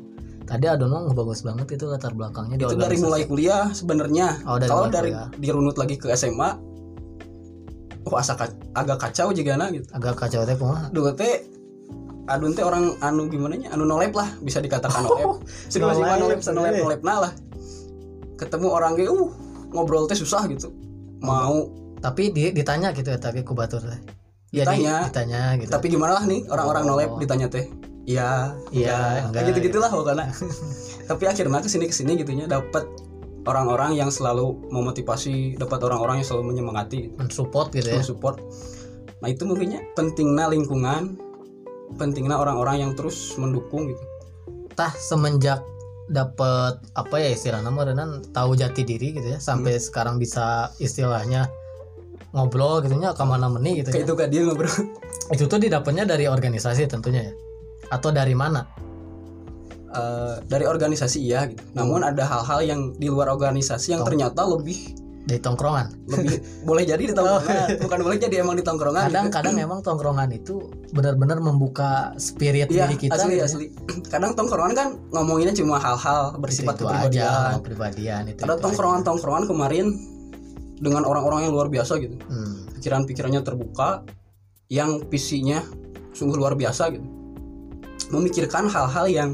tadi 0.49 0.65
mah 0.65 1.13
bagus 1.13 1.45
banget 1.45 1.69
itu 1.71 1.85
latar 1.85 2.11
belakangnya 2.11 2.57
itu 2.57 2.73
dari 2.73 2.97
mulai 2.97 3.23
kuliah 3.23 3.69
sebenarnya. 3.71 4.41
Oh, 4.43 4.57
dari 4.57 4.67
kalau 4.67 4.89
dari 4.89 5.11
kuliah. 5.13 5.29
dirunut 5.37 5.77
lagi 5.77 5.95
ke 5.95 6.09
SMA 6.11 6.57
oh 8.03 8.17
asa 8.17 8.33
ka- 8.33 8.57
agak 8.73 8.97
kacau 8.99 9.29
juga 9.31 9.55
nah 9.55 9.69
gitu. 9.69 9.85
Agak 9.93 10.17
kacau 10.17 10.41
teh 10.43 10.57
kumaha? 10.57 10.89
Dulu 10.89 11.13
teh 11.13 11.45
adun 12.25 12.53
teh 12.53 12.65
orang 12.65 12.97
anu 12.99 13.29
gimana 13.29 13.55
nya? 13.55 13.69
Anu 13.71 13.85
nolep 13.85 14.17
lah 14.17 14.33
bisa 14.41 14.59
dikatakan 14.59 15.05
nolep. 15.05 15.45
Sih 15.69 15.77
masih 15.77 16.01
nolep 16.01 16.41
nolep 16.43 16.75
nolep. 16.81 17.01
nah 17.05 17.29
lah. 17.29 17.33
Ketemu 18.35 18.67
orang 18.67 18.97
ge 18.97 19.05
uh 19.05 19.29
ngobrol 19.69 20.09
teh 20.09 20.17
susah 20.17 20.49
gitu. 20.49 20.73
Mau. 21.21 21.69
Tapi 21.99 22.31
di, 22.31 22.55
ditanya 22.55 22.95
gitu 22.95 23.11
ya 23.11 23.19
tapi 23.19 23.43
ku 23.43 23.53
batur 23.53 23.83
teh. 23.83 24.01
Ya, 24.49 24.65
di- 24.65 24.81
Ditanya. 24.81 24.95
ditanya 25.05 25.43
gitu. 25.61 25.69
Tapi 25.69 25.87
gimana 25.89 26.17
lah 26.17 26.25
nih 26.25 26.49
orang-orang 26.49 26.83
Oh. 26.83 26.89
nolep 26.89 27.11
ditanya 27.21 27.47
teh 27.47 27.69
iya 28.09 28.57
Iya, 28.73 29.29
enggak. 29.29 29.53
gitu 29.53 29.69
gitulah 29.69 29.93
pokoknya. 29.93 30.33
Tapi 31.13 31.25
akhirnya 31.29 31.61
ke 31.61 31.69
sini 31.69 31.85
ke 31.85 31.95
sini 31.95 32.17
gitunya 32.17 32.49
dapat 32.49 32.89
orang-orang 33.45 33.97
yang 33.97 34.09
selalu 34.09 34.57
memotivasi 34.69 35.57
dapat 35.57 35.81
orang-orang 35.81 36.21
yang 36.21 36.27
selalu 36.27 36.53
menyemangati 36.53 37.13
mensupport 37.17 37.69
gitu 37.73 37.93
ya. 37.93 38.01
Support 38.01 38.41
nah 39.19 39.27
itu 39.27 39.43
mungkinnya 39.43 39.83
pentingnya 39.99 40.47
lingkungan 40.47 41.19
pentingnya 41.99 42.39
orang-orang 42.39 42.87
yang 42.87 42.93
terus 42.95 43.35
mendukung 43.35 43.91
gitu. 43.91 44.05
Tah 44.73 44.95
semenjak 44.95 45.59
dapat 46.07 46.79
apa 46.95 47.17
ya 47.19 47.35
istilahnya 47.35 47.67
meureunnan 47.69 48.31
tahu 48.31 48.55
jati 48.55 48.87
diri 48.87 49.11
gitu 49.13 49.35
ya 49.35 49.39
sampai 49.39 49.75
Hmm. 49.75 49.83
sekarang 49.83 50.17
bisa 50.17 50.71
istilahnya 50.79 51.51
ngobrol 52.31 52.79
gitu 52.81 52.95
nya 52.95 53.11
ke 53.11 53.25
mana 53.25 53.51
meni 53.51 53.83
gitu 53.83 53.91
kayak 53.91 54.05
ya. 54.05 54.07
itu 54.07 54.15
kak 54.15 54.29
dia 54.31 54.41
ngobrol. 54.47 54.71
Itu 55.35 55.45
tuh 55.45 55.59
didapatnya 55.59 56.05
dari 56.05 56.31
organisasi 56.31 56.87
tentunya 56.87 57.27
ya 57.27 57.35
atau 57.89 58.11
dari 58.13 58.37
mana 58.37 58.65
eh, 59.93 60.35
dari 60.45 60.65
organisasi 60.69 61.19
iya 61.21 61.49
gitu 61.49 61.63
namun 61.73 62.05
ada 62.05 62.25
hal-hal 62.25 62.61
yang 62.65 62.81
di 62.97 63.09
luar 63.09 63.33
organisasi 63.33 63.97
yang 63.97 64.05
ternyata 64.05 64.45
lebih 64.45 64.95
Dari 65.29 65.45
tongkrongan. 65.45 66.09
lebih 66.09 66.41
boleh 66.69 66.89
jadi 66.89 67.05
di 67.05 67.13
tongkrongan 67.13 67.85
bukan 67.85 67.99
boleh 68.01 68.17
jadi 68.17 68.41
emang 68.41 68.57
di 68.57 68.65
tongkrongan 68.65 69.13
gitu. 69.13 69.13
Kadang-kadang 69.13 69.55
emang 69.61 69.81
tongkrongan 69.85 70.33
itu 70.33 70.73
benar-benar 70.97 71.37
membuka 71.45 72.17
spirit 72.17 72.73
Iya 72.73 72.89
diri 72.89 72.97
kita 72.97 73.13
asli 73.13 73.37
gitu 73.37 73.37
ya. 73.37 73.45
asli 73.45 73.65
kadang 74.13 74.33
tongkrongan 74.33 74.73
kan 74.73 74.89
ngomonginnya 75.13 75.53
cuma 75.53 75.77
hal-hal 75.77 76.33
bersifat 76.41 76.81
itu, 76.81 76.89
itu 76.89 76.89
aja 76.89 77.05
kepribadian 77.05 77.53
kepribadian 77.61 78.23
itu. 78.33 78.41
ada 78.41 78.57
tongkrongan-tongkrongan 78.57 79.45
kemarin 79.45 79.87
dengan 80.81 81.05
orang-orang 81.05 81.45
yang 81.45 81.53
luar 81.53 81.69
biasa 81.69 82.01
gitu. 82.01 82.17
Hmm. 82.25 82.65
pikiran-pikirannya 82.81 83.45
terbuka 83.45 84.09
yang 84.73 85.05
visinya 85.13 85.61
sungguh 86.17 86.41
luar 86.41 86.57
biasa 86.57 86.89
gitu 86.97 87.18
memikirkan 88.09 88.67
hal-hal 88.67 89.07
yang 89.07 89.31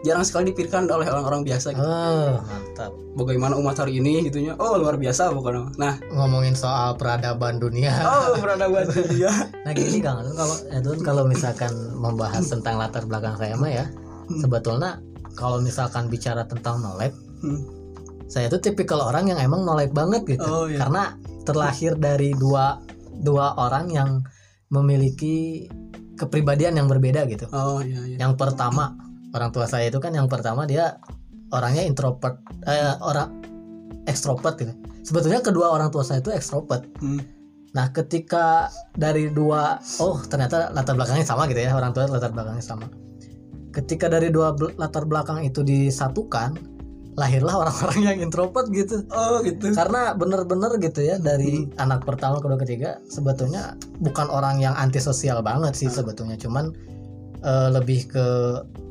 jarang 0.00 0.22
sekali 0.22 0.50
dipikirkan 0.50 0.86
oleh 0.86 1.02
orang-orang 1.04 1.42
biasa 1.42 1.74
gitu. 1.74 1.82
Oh, 1.82 2.38
mantap. 2.38 2.92
bagaimana 3.16 3.56
umat 3.56 3.74
hari 3.74 3.98
ini 3.98 4.22
gitunya 4.22 4.54
oh 4.54 4.76
luar 4.76 4.94
biasa 4.94 5.32
pokoknya 5.32 5.72
nah 5.76 5.98
Ngomongin 6.12 6.54
soal 6.54 6.94
peradaban 6.94 7.58
dunia. 7.58 7.90
oh 8.04 8.38
peradaban 8.38 8.86
dia 9.10 9.32
Nah 9.66 9.72
gini 9.72 9.98
Kang, 9.98 10.22
kalau 10.30 10.56
Edun 10.70 11.00
kalau 11.00 11.22
misalkan 11.24 11.72
membahas 11.96 12.44
tentang 12.44 12.78
latar 12.78 13.02
belakang 13.02 13.34
saya 13.34 13.56
mah 13.56 13.72
ya, 13.72 13.86
sebetulnya 14.36 15.02
kalau 15.34 15.58
misalkan 15.58 16.06
bicara 16.06 16.46
tentang 16.46 16.78
knowledge, 16.78 17.16
Hmm. 17.36 17.60
saya 18.26 18.46
tuh 18.46 18.58
tipikal 18.58 19.02
orang 19.02 19.28
yang 19.28 19.36
emang 19.36 19.60
knowledge 19.60 19.92
banget 19.92 20.24
gitu. 20.26 20.46
Oh, 20.46 20.64
iya. 20.64 20.80
Karena 20.80 21.18
terlahir 21.42 21.92
dari 21.94 22.32
dua 22.32 22.80
dua 23.16 23.52
orang 23.56 23.86
yang 23.88 24.10
memiliki 24.70 25.66
kepribadian 26.16 26.74
yang 26.80 26.88
berbeda 26.88 27.28
gitu. 27.28 27.46
oh 27.52 27.84
iya 27.84 28.00
iya 28.08 28.16
Yang 28.18 28.34
pertama, 28.40 28.96
orang 29.36 29.52
tua 29.52 29.68
saya 29.68 29.92
itu 29.92 30.00
kan 30.00 30.16
yang 30.16 30.26
pertama 30.26 30.64
dia 30.64 30.96
orangnya 31.52 31.84
introvert, 31.86 32.40
eh, 32.66 32.96
orang 33.04 33.30
ekstrovert 34.08 34.56
gitu. 34.58 34.72
Sebetulnya 35.06 35.44
kedua 35.44 35.70
orang 35.70 35.92
tua 35.94 36.02
saya 36.02 36.18
itu 36.18 36.34
ekstrovert. 36.34 36.82
Hmm. 36.98 37.22
Nah, 37.76 37.92
ketika 37.92 38.72
dari 38.96 39.28
dua, 39.28 39.76
oh 40.00 40.18
ternyata 40.24 40.72
latar 40.72 40.96
belakangnya 40.96 41.28
sama 41.28 41.44
gitu 41.46 41.60
ya, 41.60 41.76
orang 41.76 41.92
tua 41.92 42.08
latar 42.08 42.32
belakangnya 42.32 42.64
sama. 42.64 42.88
Ketika 43.70 44.08
dari 44.08 44.32
dua 44.32 44.56
latar 44.80 45.04
belakang 45.04 45.44
itu 45.44 45.60
disatukan, 45.60 46.56
lahirlah 47.16 47.56
orang-orang 47.64 48.00
yang 48.04 48.18
introvert 48.20 48.68
gitu. 48.68 49.00
oh 49.08 49.40
gitu. 49.40 49.72
Karena 49.72 50.12
bener-bener 50.12 50.76
gitu 50.78 51.00
ya, 51.00 51.16
dari 51.16 51.64
anak 51.80 52.04
pertama, 52.04 52.38
kedua, 52.44 52.60
ketiga, 52.60 53.00
sebetulnya 53.08 53.74
bukan 54.04 54.28
orang 54.28 54.60
yang 54.60 54.76
antisosial 54.76 55.40
banget 55.40 55.72
sih 55.72 55.88
sebetulnya, 55.88 56.36
cuman 56.36 56.76
eh, 57.40 57.68
lebih 57.72 58.12
ke 58.12 58.26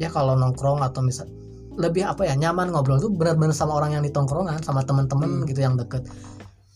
ya 0.01 0.09
kalau 0.09 0.33
nongkrong 0.33 0.81
atau 0.81 1.05
misal 1.05 1.29
lebih 1.75 2.07
apa 2.07 2.23
ya 2.23 2.39
nyaman 2.39 2.71
ngobrol 2.71 3.03
tuh 3.03 3.11
benar-benar 3.11 3.51
sama 3.51 3.77
orang 3.77 3.99
yang 3.99 4.03
di 4.03 4.09
tongkrongan, 4.09 4.63
sama 4.65 4.81
teman-teman 4.81 5.45
gitu 5.45 5.61
yang 5.61 5.77
deket. 5.77 6.07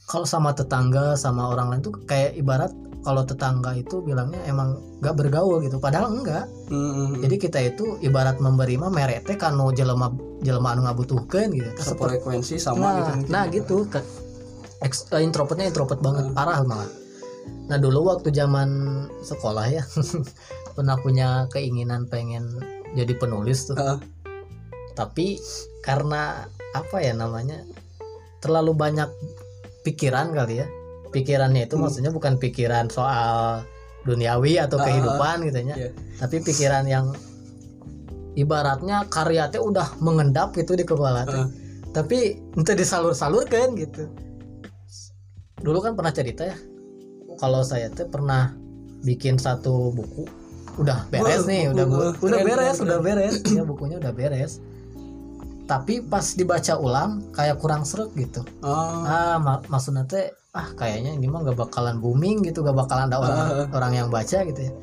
Kalau 0.10 0.25
sama 0.25 0.53
tetangga, 0.53 1.13
sama 1.18 1.50
orang 1.50 1.74
lain 1.74 1.82
tuh 1.86 1.94
kayak 2.06 2.38
ibarat 2.38 2.74
kalau 3.00 3.24
tetangga 3.24 3.72
itu 3.79 4.03
bilangnya 4.03 4.44
emang 4.48 4.75
gak 5.00 5.15
bergaul 5.15 5.63
gitu, 5.63 5.79
padahal 5.79 6.12
enggak. 6.12 6.46
Hmm, 6.68 7.15
hmm. 7.15 7.24
Jadi 7.24 7.36
kita 7.39 7.60
itu 7.63 7.96
ibarat 8.03 8.44
memberi 8.44 8.75
mah 8.75 8.91
merete 8.91 9.39
kanu 9.39 9.72
jelema 9.72 10.12
jelema 10.44 10.75
anu 10.75 10.88
ngabutuhkeun 10.88 11.50
gitu. 11.56 11.70
Seperti 11.79 12.20
sefrekuensi 12.20 12.56
sama 12.60 12.84
nah, 12.84 12.94
gitu 13.00 13.12
mungkin. 13.15 13.32
nah 13.32 13.44
gitu 13.48 13.77
ke 13.88 14.00
ex- 14.84 15.08
eh, 15.12 15.22
introvertnya 15.24 15.68
introvert 15.68 16.00
banget 16.00 16.32
parah 16.32 16.63
malah 16.63 16.89
nah 17.70 17.77
dulu 17.77 18.10
waktu 18.10 18.34
zaman 18.34 18.70
sekolah 19.22 19.65
ya 19.70 19.84
pernah 20.75 20.98
punya 20.98 21.46
keinginan 21.53 22.10
pengen 22.10 22.50
jadi 22.98 23.13
penulis 23.18 23.70
tuh 23.70 23.77
Heeh. 23.77 24.00
tapi 24.98 25.38
karena 25.86 26.50
apa 26.74 26.98
ya 27.01 27.13
namanya 27.13 27.62
terlalu 28.41 28.74
banyak 28.74 29.10
pikiran 29.86 30.34
kali 30.34 30.65
ya 30.65 30.68
pikirannya 31.10 31.66
itu 31.66 31.74
Hmm. 31.74 31.84
maksudnya 31.84 32.10
bukan 32.10 32.36
pikiran 32.36 32.88
soal 32.88 33.63
duniawi 34.01 34.58
atau 34.58 34.78
Ah, 34.78 34.86
kehidupan 34.86 35.38
gitu 35.44 35.60
ya 35.63 35.75
iya. 35.78 35.89
tapi 36.16 36.39
pikiran 36.39 36.86
yang 36.86 37.12
ibaratnya 38.34 39.04
karya 39.08 39.48
teh 39.48 39.60
udah 39.60 40.00
mengendap 40.00 40.54
gitu 40.54 40.74
di 40.74 40.84
kepala 40.84 41.24
teh. 41.24 41.36
Heeh. 41.36 41.48
tapi 41.89 42.18
itu 42.38 42.72
disalur-salurkan 42.72 43.74
gitu 43.75 44.08
dulu 45.60 45.82
kan 45.82 45.94
pernah 45.94 46.10
cerita 46.10 46.46
ya 46.46 46.56
kalau 47.36 47.60
saya 47.62 47.89
tuh 47.89 48.08
pernah 48.08 48.54
bikin 49.01 49.36
satu 49.36 49.89
buku 49.89 50.24
udah 50.78 51.10
beres 51.10 51.44
nih 51.44 51.68
buku, 51.68 51.74
udah 51.74 51.86
bu- 51.86 52.16
udah 52.22 52.39
beres 52.39 52.78
keren, 52.78 52.86
udah 52.86 53.00
beres 53.01 53.34
ya 53.58 53.63
bukunya 53.63 53.98
udah 53.98 54.13
beres 54.13 54.63
tapi 55.66 56.01
pas 56.01 56.24
dibaca 56.32 56.74
ulang 56.78 57.12
kayak 57.30 57.58
kurang 57.58 57.84
seret 57.84 58.10
gitu 58.13 58.42
oh 58.62 59.04
ah 59.04 59.36
ma 59.38 59.60
maksudnya 59.68 60.06
teh 60.06 60.32
ah 60.58 60.68
kayaknya 60.74 61.13
ini 61.13 61.29
mah 61.29 61.46
gak 61.46 61.58
bakalan 61.62 62.01
booming 62.01 62.41
gitu 62.41 62.65
gak 62.65 62.74
bakalan 62.74 63.06
ada 63.13 63.22
orang 63.22 63.70
orang 63.70 63.94
yang 63.94 64.08
baca 64.10 64.41
gitu 64.46 64.62
ya. 64.65 64.74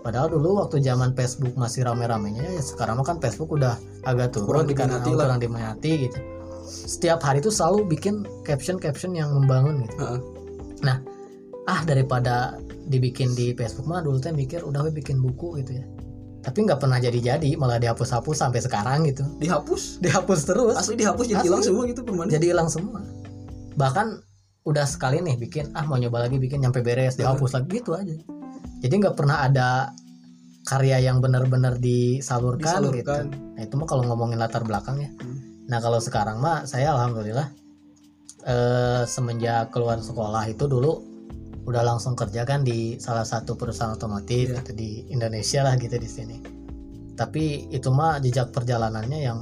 Padahal 0.00 0.32
dulu 0.32 0.64
waktu 0.64 0.80
zaman 0.80 1.12
Facebook 1.12 1.52
masih 1.60 1.84
rame-ramenya 1.84 2.56
ya 2.56 2.62
sekarang 2.64 2.96
mah 2.96 3.04
kan 3.04 3.20
Facebook 3.20 3.52
udah 3.52 3.76
agak 4.08 4.32
turun 4.32 4.64
Kurang 4.64 4.66
diminati 4.72 5.12
lah. 5.12 5.28
kurang 5.28 5.40
diminati 5.44 5.90
gitu. 6.08 6.18
Setiap 6.64 7.20
hari 7.20 7.44
tuh 7.44 7.52
selalu 7.52 7.84
bikin 7.92 8.24
caption-caption 8.48 9.12
yang 9.12 9.28
membangun 9.36 9.84
gitu. 9.84 9.96
Heeh. 10.00 10.98
ah 11.68 11.84
daripada 11.84 12.56
dibikin 12.88 13.36
di 13.36 13.52
Facebook 13.52 13.84
mah 13.84 14.00
dulu 14.00 14.16
teh 14.16 14.32
mikir 14.32 14.64
udah 14.64 14.80
we 14.88 14.90
bikin 14.90 15.20
buku 15.20 15.60
gitu 15.60 15.76
ya. 15.76 15.84
Tapi 16.40 16.64
nggak 16.64 16.80
pernah 16.80 16.96
jadi-jadi 16.96 17.52
malah 17.60 17.76
dihapus-hapus 17.76 18.32
sampai 18.40 18.64
sekarang 18.64 19.04
gitu. 19.04 19.28
Dihapus? 19.36 20.00
Dihapus 20.00 20.40
terus. 20.48 20.74
Asli 20.80 20.96
dihapus 20.96 21.28
jadi 21.28 21.44
hilang 21.44 21.60
semua 21.60 21.84
gitu 21.84 22.00
permanen. 22.00 22.32
Jadi 22.32 22.46
hilang 22.48 22.72
semua. 22.72 23.04
Bahkan 23.76 24.29
udah 24.62 24.84
sekali 24.84 25.20
nih 25.20 25.36
bikin 25.36 25.72
ah 25.72 25.82
mau 25.82 25.96
nyoba 25.96 26.28
lagi 26.28 26.36
bikin 26.36 26.60
nyampe 26.60 26.80
beres 26.80 27.16
dihapus 27.16 27.56
lagi 27.56 27.80
gitu 27.80 27.96
aja 27.96 28.12
jadi 28.80 28.94
nggak 28.96 29.16
pernah 29.16 29.44
ada 29.44 29.92
karya 30.60 31.00
yang 31.00 31.18
benar-benar 31.18 31.80
disalurkan, 31.80 32.84
gitu 32.84 33.00
Disalurkan. 33.00 33.24
nah 33.56 33.62
itu 33.64 33.74
mah 33.74 33.88
kalau 33.88 34.02
ngomongin 34.04 34.36
latar 34.36 34.60
belakang 34.62 35.00
ya 35.00 35.10
Hmm. 35.16 35.64
nah 35.66 35.80
kalau 35.80 35.96
sekarang 35.98 36.38
mah 36.38 36.64
saya 36.64 36.92
alhamdulillah 36.92 37.48
eh, 38.44 39.02
semenjak 39.04 39.68
keluar 39.70 40.00
sekolah 40.00 40.44
itu 40.46 40.64
dulu 40.64 40.92
udah 41.60 41.82
langsung 41.84 42.16
kerja 42.16 42.42
kan 42.42 42.60
di 42.60 42.96
salah 42.96 43.24
satu 43.24 43.54
perusahaan 43.54 43.92
otomotif 43.92 44.50
Iya. 44.50 44.60
gitu 44.60 44.72
di 44.72 44.90
Indonesia 45.08 45.60
lah 45.62 45.76
gitu 45.76 45.96
di 45.96 46.08
sini 46.08 46.36
tapi 47.14 47.68
itu 47.68 47.88
mah 47.88 48.16
jejak 48.18 48.48
perjalanannya 48.48 49.18
yang 49.20 49.38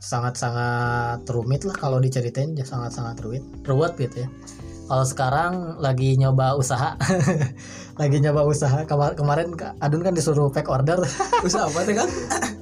sangat-sangat 0.00 1.28
rumit 1.28 1.62
lah 1.68 1.76
kalau 1.76 2.00
diceritain 2.00 2.56
ya 2.56 2.64
sangat-sangat 2.64 3.20
rumit 3.20 3.44
ruwet 3.68 3.94
gitu 4.00 4.24
ya. 4.24 4.28
Kalau 4.90 5.06
sekarang 5.06 5.52
lagi 5.78 6.18
nyoba 6.18 6.58
usaha 6.58 6.98
lagi 8.00 8.16
nyoba 8.18 8.42
usaha. 8.42 8.82
Kemar- 8.88 9.14
kemarin 9.14 9.54
Adun 9.78 10.02
kan 10.02 10.16
disuruh 10.16 10.50
pack 10.50 10.66
order. 10.66 10.98
Usaha 11.46 11.68
apa 11.70 11.86
kan 11.86 12.08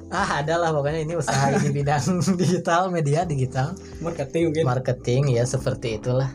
ah 0.08 0.40
ada 0.40 0.56
lah 0.56 0.72
pokoknya 0.72 1.04
ini 1.04 1.20
usaha 1.20 1.52
di 1.52 1.68
bidang 1.68 2.00
digital 2.40 2.88
media 2.92 3.24
digital. 3.24 3.72
Marketing 4.04 4.52
mungkin. 4.52 4.64
Marketing 4.66 5.22
ya 5.32 5.44
seperti 5.44 5.96
itulah. 5.96 6.28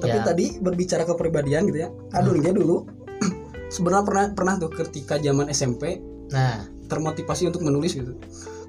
Tapi 0.00 0.16
Ya. 0.16 0.24
tadi 0.24 0.46
berbicara 0.58 1.04
kepribadian 1.04 1.68
gitu 1.68 1.84
ya 1.84 1.88
aduh 2.16 2.32
dia 2.38 2.56
dulu 2.56 2.88
sebenarnya 3.74 4.04
pernah 4.06 4.24
pernah 4.32 4.54
tuh 4.56 4.72
ketika 4.72 5.20
zaman 5.20 5.52
SMP 5.52 6.00
nah. 6.32 6.64
termotivasi 6.88 7.52
untuk 7.52 7.60
menulis 7.60 7.92
gitu 7.94 8.16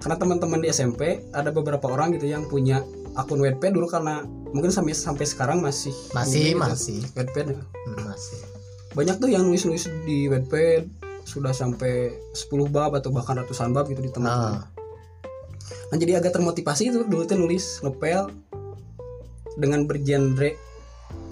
karena 0.02 0.18
teman-teman 0.18 0.60
di 0.66 0.68
SMP 0.74 1.22
ada 1.30 1.54
beberapa 1.54 1.86
orang 1.86 2.18
gitu 2.18 2.26
yang 2.26 2.50
punya 2.50 2.82
akun 3.14 3.38
Wattpad 3.38 3.78
dulu 3.78 3.86
karena 3.86 4.26
mungkin 4.26 4.74
sampai 4.74 4.98
sampai 4.98 5.26
sekarang 5.30 5.62
masih 5.62 5.94
masih 6.12 6.58
gitu, 6.58 6.60
masih. 6.60 7.00
Wattpad. 7.14 7.46
Ya. 7.54 7.62
Hmm, 7.62 8.00
masih. 8.10 8.40
Banyak 8.98 9.16
tuh 9.22 9.30
yang 9.30 9.46
nulis-nulis 9.46 9.86
di 10.04 10.26
Wattpad 10.26 10.90
sudah 11.24 11.54
sampai 11.54 12.18
10 12.34 12.50
bab 12.74 12.98
atau 12.98 13.14
bahkan 13.14 13.38
ratusan 13.38 13.72
bab 13.72 13.86
gitu 13.88 14.02
di 14.02 14.10
teman-teman. 14.10 14.66
Ah, 14.66 14.68
Nah, 15.92 16.00
jadi 16.00 16.24
agak 16.24 16.40
termotivasi 16.40 16.88
itu 16.88 17.04
dulu 17.04 17.28
tuh 17.28 17.36
nulis 17.36 17.84
ngepel 17.84 18.32
dengan 19.60 19.84
bergenre 19.84 20.56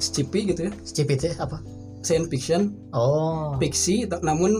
scipi 0.04 0.52
gitu 0.52 0.68
ya. 0.68 0.72
Cipit 0.84 1.20
ya 1.24 1.32
apa? 1.40 1.64
Science 2.04 2.28
fiction. 2.28 2.76
Oh. 2.92 3.56
Fiksi 3.56 4.04
namun 4.20 4.52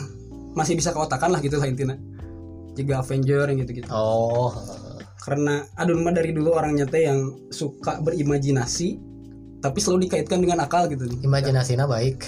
masih 0.58 0.78
bisa 0.78 0.94
keotakan 0.94 1.34
lah 1.34 1.42
gitu 1.42 1.58
lah 1.58 1.66
intinya 1.66 1.98
juga 2.80 3.04
Avenger 3.04 3.44
yang 3.52 3.58
gitu 3.64 3.72
gitu 3.84 3.88
oh. 3.92 4.52
Karena 5.20 5.60
adun 5.76 6.00
mah 6.00 6.16
dari 6.16 6.32
dulu 6.32 6.56
orangnya 6.56 6.88
teh 6.88 7.04
yang 7.04 7.52
suka 7.52 8.00
berimajinasi 8.00 9.12
tapi 9.60 9.76
selalu 9.76 10.08
dikaitkan 10.08 10.40
dengan 10.40 10.64
akal 10.64 10.88
gitu. 10.88 11.04
Imajinasinya 11.20 11.84
baik. 11.84 12.24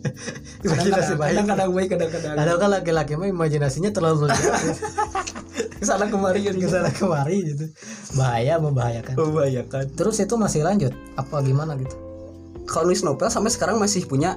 Imajinasi 0.68 1.16
kadang-kadang 1.16 1.16
baik. 1.16 1.32
kadang-kadang 1.32 1.70
baik 1.72 1.88
kadang-kadang. 1.88 2.34
Ada 2.36 2.52
kan 2.60 2.68
laki-laki 2.68 3.12
mah 3.16 3.28
imajinasinya 3.32 3.90
terlalu 3.96 4.28
berlebihan 4.28 4.60
ke 5.80 5.84
sana 5.88 6.04
kemari 6.12 6.40
gitu. 6.44 6.60
Ke 6.60 6.68
sana 6.68 6.92
kemari 6.92 7.36
gitu. 7.48 7.64
Bahaya 8.12 8.60
membahayakan. 8.60 9.16
Membahayakan. 9.16 9.84
Terus 9.96 10.20
itu 10.20 10.34
masih 10.36 10.68
lanjut? 10.68 10.92
Apa 11.16 11.40
gimana 11.40 11.80
gitu? 11.80 11.96
Kalau 12.68 12.92
nulis 12.92 13.00
novel 13.00 13.32
sampai 13.32 13.48
sekarang 13.48 13.80
masih 13.80 14.04
punya 14.04 14.36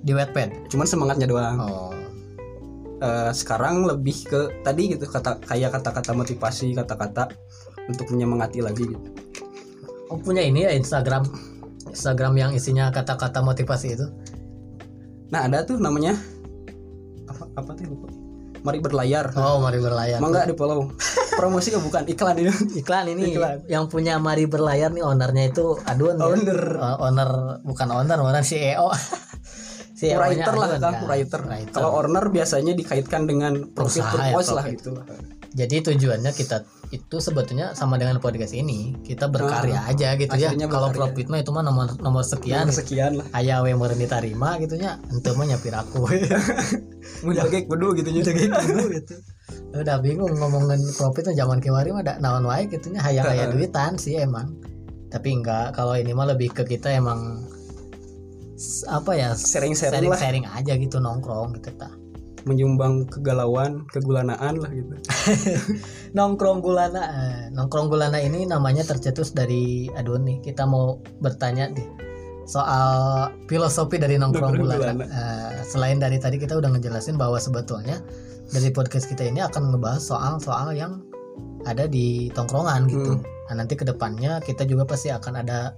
di 0.00 0.14
Wattpad 0.14 0.70
cuman 0.70 0.86
semangatnya 0.86 1.26
doang. 1.26 1.58
Oh 1.58 1.99
eh, 3.00 3.32
sekarang 3.32 3.88
lebih 3.88 4.28
ke 4.28 4.40
tadi 4.62 4.94
gitu 4.94 5.08
kata 5.08 5.40
kayak 5.42 5.80
kata-kata 5.80 6.12
motivasi 6.12 6.76
kata-kata 6.76 7.32
untuk 7.88 8.06
menyemangati 8.12 8.60
lagi 8.62 8.86
gitu. 8.86 9.08
Oh 10.12 10.18
punya 10.20 10.44
ini 10.44 10.66
ya 10.68 10.72
Instagram. 10.76 11.26
Instagram 11.90 12.34
yang 12.38 12.50
isinya 12.54 12.92
kata-kata 12.94 13.42
motivasi 13.42 13.88
itu. 13.98 14.06
Nah 15.34 15.46
ada 15.46 15.66
tuh 15.66 15.78
namanya. 15.78 16.14
Apa 17.26 17.46
apa 17.58 17.70
tuh 17.74 17.86
lupa. 17.90 18.06
Mari 18.60 18.78
berlayar. 18.78 19.32
Oh 19.34 19.58
mari 19.64 19.80
berlayar. 19.80 20.20
Emang 20.20 20.30
nggak 20.34 20.52
di 20.52 20.54
follow 20.54 20.92
promosi 21.40 21.72
ke 21.72 21.80
bukan 21.80 22.04
iklan 22.04 22.36
ini. 22.36 22.52
Iklan 22.76 23.06
ini 23.08 23.22
Iklan. 23.34 23.64
yang 23.70 23.88
punya 23.88 24.20
mari 24.20 24.44
berlayar 24.44 24.92
nih 24.92 25.00
ownernya 25.00 25.48
itu 25.48 25.78
Adun 25.88 26.20
ya? 26.20 26.26
Owner. 26.28 26.60
Oh, 26.76 26.96
owner 27.08 27.30
bukan 27.64 27.88
owner 27.88 28.18
owner 28.20 28.44
CEO 28.44 28.92
-nya 30.06 30.16
writer 30.16 30.54
lah 30.56 30.68
kan 30.76 30.80
kan? 30.80 30.94
writer 31.04 31.40
Writer. 31.44 31.74
kalau 31.76 31.90
owner 32.00 32.24
biasanya 32.32 32.72
dikaitkan 32.72 33.28
dengan 33.28 33.68
profit 33.76 34.00
Usaha 34.04 34.16
ya, 34.16 34.32
purpose 34.32 34.50
lah 34.56 34.64
gitu 34.70 34.90
Jadi 35.50 35.82
tujuannya 35.82 36.30
kita 36.30 36.62
itu 36.90 37.16
sebetulnya 37.22 37.74
sama 37.74 37.98
dengan 37.98 38.18
podcast 38.18 38.50
ini 38.50 38.98
kita 39.06 39.30
berkarya 39.30 39.82
aja 39.86 40.18
gitu 40.18 40.34
ya. 40.34 40.50
Kalau 40.66 40.90
profit 40.90 41.26
mah 41.30 41.38
itu 41.38 41.50
mah 41.54 41.62
nomor 41.62 41.94
nomor 42.02 42.22
sekian. 42.26 42.66
Nomor 42.66 42.74
sekian 42.74 43.12
lah 43.18 43.26
Aya 43.34 43.62
we 43.62 43.74
meureun 43.74 43.98
ditarima 43.98 44.58
gitu 44.58 44.74
nya. 44.78 44.98
Henteu 45.10 45.38
mah 45.38 45.46
nyapir 45.46 45.74
aku. 45.74 46.06
mau 47.26 47.32
jaga 47.34 47.58
kudu 47.66 47.98
gitu 47.98 48.10
nya 48.10 48.22
gitu. 48.26 49.14
Udah 49.74 49.98
bingung 50.02 50.34
ngomongin 50.34 50.82
profit 50.98 51.30
mah 51.30 51.34
zaman 51.34 51.58
kemarin 51.62 51.98
mah 51.98 52.18
naon 52.18 52.46
wae 52.46 52.66
gitu 52.66 52.90
nya 52.90 53.02
hayang 53.02 53.26
aya 53.26 53.50
duitan 53.50 53.94
sih 53.94 54.18
emang. 54.18 54.54
Tapi 55.10 55.34
enggak 55.34 55.74
kalau 55.74 55.94
ini 55.94 56.10
mah 56.10 56.30
lebih 56.30 56.54
ke 56.54 56.66
kita 56.66 56.90
emang 56.94 57.42
apa 58.86 59.12
ya 59.16 59.28
Sharing-sharing 59.32 60.10
lah. 60.12 60.18
sharing 60.20 60.44
aja 60.44 60.76
gitu 60.76 61.00
nongkrong 61.00 61.56
gitu 61.56 61.72
tah. 61.80 61.90
menyumbang 62.48 63.04
kegalauan 63.12 63.84
kegulanaan 63.92 64.56
lah 64.60 64.70
gitu 64.72 64.96
nongkrong 66.16 66.64
gulana 66.64 67.02
eh, 67.04 67.40
nongkrong 67.52 67.92
gulana 67.92 68.16
ini 68.16 68.48
namanya 68.48 68.80
tercetus 68.80 69.36
dari 69.36 69.92
aduh 69.92 70.16
nih 70.16 70.40
kita 70.40 70.64
mau 70.64 70.96
bertanya 71.20 71.68
deh 71.68 71.84
soal 72.48 73.28
filosofi 73.44 74.00
dari 74.00 74.16
nongkrong 74.16 74.56
gulana. 74.56 75.04
Eh, 75.04 75.52
selain 75.68 76.00
dari 76.00 76.16
tadi 76.16 76.40
kita 76.40 76.56
udah 76.56 76.72
ngejelasin 76.72 77.20
bahwa 77.20 77.36
sebetulnya 77.36 78.00
dari 78.50 78.72
podcast 78.72 79.06
kita 79.06 79.28
ini 79.28 79.44
akan 79.44 79.76
ngebahas 79.76 80.00
soal-soal 80.00 80.72
yang 80.72 81.04
ada 81.68 81.84
di 81.86 82.32
tongkrongan 82.32 82.88
gitu 82.88 83.20
Hmm. 83.20 83.24
nah 83.52 83.54
nanti 83.62 83.74
ke 83.76 83.84
depannya 83.84 84.40
kita 84.40 84.64
juga 84.64 84.88
pasti 84.88 85.12
akan 85.12 85.44
ada 85.44 85.74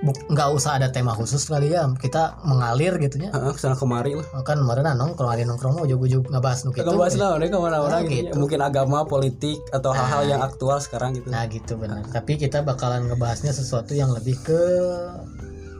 nggak 0.00 0.48
usah 0.50 0.80
ada 0.80 0.88
tema 0.88 1.12
khusus 1.12 1.44
kali 1.44 1.76
ya 1.76 1.84
kita 1.92 2.40
mengalir 2.40 2.96
gitu 2.96 3.20
ya 3.20 3.28
Heeh, 3.30 3.52
ke 3.52 3.60
sana 3.60 3.76
kemari 3.76 4.16
lah 4.16 4.24
kan 4.40 4.56
kemarin 4.56 4.96
nongkrong 4.96 5.28
ada 5.28 5.44
nongkrong 5.44 5.76
mau 5.76 5.84
ujug-ujug 5.84 6.24
ngebahas 6.26 6.64
nu 6.64 6.72
kita 6.72 6.88
kitu. 6.88 6.96
bahas 6.96 7.14
lah 7.14 7.36
mereka 7.36 7.54
Ah, 7.54 7.62
mana-mana 7.62 7.96
gitu. 8.00 8.08
ya. 8.08 8.16
gitu. 8.24 8.32
mungkin 8.40 8.60
agama 8.60 9.04
politik 9.04 9.60
atau 9.68 9.92
hal-hal 9.92 10.22
Ah. 10.22 10.26
yang 10.26 10.40
aktual 10.40 10.78
sekarang 10.78 11.12
gitu 11.12 11.28
Nah 11.28 11.44
gitu 11.46 11.76
benar. 11.76 12.00
Tapi 12.06 12.32
kita 12.34 12.62
bakalan 12.62 13.06
ngebahasnya 13.06 13.52
sesuatu 13.52 13.92
yang 13.92 14.08
lebih 14.10 14.40
ke 14.40 14.60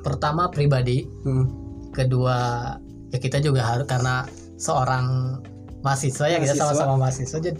pertama 0.01 0.49
pribadi, 0.49 1.09
Hmm. 1.23 1.49
kedua 1.91 2.37
ya 3.09 3.19
kita 3.19 3.37
juga 3.39 3.65
harus 3.65 3.85
karena 3.85 4.25
seorang 4.55 5.41
mahasiswa 5.81 6.29
ya 6.29 6.39
kita 6.39 6.55
sama-sama 6.55 7.01
mahasiswa 7.01 7.41
jadi 7.41 7.57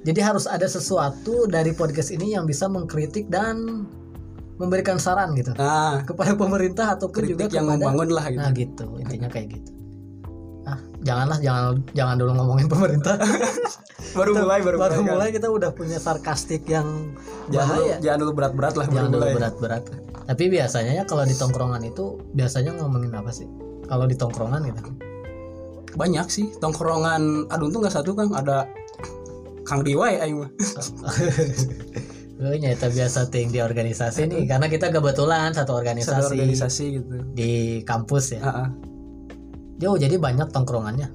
jadi 0.00 0.20
harus 0.24 0.44
ada 0.44 0.66
sesuatu 0.66 1.46
dari 1.46 1.70
podcast 1.70 2.10
ini 2.10 2.34
yang 2.34 2.44
bisa 2.44 2.66
mengkritik 2.66 3.28
dan 3.28 3.86
memberikan 4.60 5.00
saran 5.00 5.32
gitu. 5.32 5.56
Nah 5.56 6.04
kepada 6.04 6.36
pemerintah 6.36 6.92
ataupun 6.92 7.24
juga 7.24 7.48
yang 7.48 7.64
kepada 7.64 7.80
membangun 7.80 8.08
lah 8.12 8.24
gitu. 8.28 8.40
Nah 8.44 8.52
gitu. 8.52 8.84
Intinya 9.00 9.28
kayak 9.32 9.46
gitu. 9.56 9.70
Ah 10.68 10.76
janganlah 11.00 11.38
jangan 11.40 11.80
jangan 11.96 12.14
dulu 12.20 12.30
ngomongin 12.36 12.68
pemerintah. 12.68 13.16
baru 14.16 14.36
Kita- 14.36 14.42
mulai 14.44 14.60
baru, 14.60 14.76
baru 14.76 14.92
mulai, 14.92 15.06
kan. 15.06 15.12
mulai 15.16 15.28
kita 15.32 15.48
udah 15.48 15.70
punya 15.72 15.96
sarkastik 15.96 16.66
yang 16.68 17.14
jangan 17.48 17.78
dulu, 17.78 17.84
bahaya. 17.88 17.96
jangan 18.04 18.18
dulu 18.20 18.32
berat-berat 18.36 18.74
lah 18.76 18.86
jangan 18.92 19.10
dulu 19.16 19.26
berat-berat. 19.32 19.82
Tapi 20.28 20.44
biasanya 20.52 20.92
ya 21.00 21.04
kalau 21.08 21.24
di 21.24 21.34
tongkrongan 21.34 21.82
itu 21.88 22.20
biasanya 22.36 22.76
ngomongin 22.76 23.16
apa 23.16 23.32
sih? 23.32 23.48
Kalau 23.88 24.04
di 24.04 24.14
tongkrongan 24.14 24.60
gitu. 24.68 24.82
Banyak 25.96 26.26
sih. 26.28 26.52
Tongkrongan 26.60 27.48
aduh 27.48 27.72
tuh 27.72 27.80
nggak 27.80 27.94
satu 27.96 28.12
kan 28.14 28.28
ada 28.36 28.68
Kang 29.64 29.86
Diwa 29.86 30.10
ya 30.10 30.26
Lu 32.40 32.56
nyata 32.56 32.88
biasa 32.88 33.28
ting 33.28 33.52
di 33.52 33.60
organisasi 33.60 34.24
nih. 34.24 34.48
Karena 34.48 34.66
kita 34.72 34.88
kebetulan 34.88 35.52
satu 35.52 35.76
organisasi, 35.76 36.08
satu 36.16 36.32
organisasi 36.32 36.84
gitu. 36.96 37.16
di 37.36 37.84
kampus 37.84 38.40
ya. 38.40 38.72
Jauh 39.76 40.00
jadi 40.00 40.16
banyak 40.16 40.48
tongkrongannya. 40.48 41.12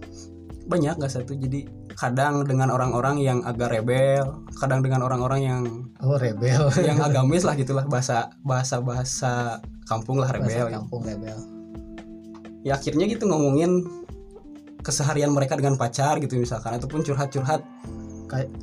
Banyak 0.69 1.01
nggak 1.01 1.09
satu. 1.09 1.33
Jadi 1.33 1.65
kadang 1.97 2.45
dengan 2.45 2.69
orang-orang 2.69 3.23
yang 3.23 3.39
agak 3.47 3.71
rebel 3.71 4.43
kadang 4.59 4.83
dengan 4.83 5.01
orang-orang 5.01 5.41
yang 5.41 5.61
oh 6.03 6.19
rebel. 6.19 6.69
yang 6.87 7.01
agamis 7.01 7.41
lah 7.41 7.55
gitulah 7.57 7.87
bahasa 7.89 8.29
bahasa 8.43 8.83
bahasa 8.83 9.33
kampung 9.89 10.19
lah 10.21 10.29
Bahasa 10.29 10.45
rebel. 10.45 10.65
gitu. 10.69 10.75
kampung 10.77 11.01
rebel. 11.09 11.37
Ya 12.61 12.77
akhirnya 12.77 13.05
gitu 13.09 13.25
ngomongin 13.25 13.81
keseharian 14.85 15.33
mereka 15.33 15.57
dengan 15.57 15.73
pacar 15.73 16.21
gitu 16.21 16.37
misalkan. 16.37 16.77
Ataupun 16.77 17.01
curhat-curhat 17.01 17.65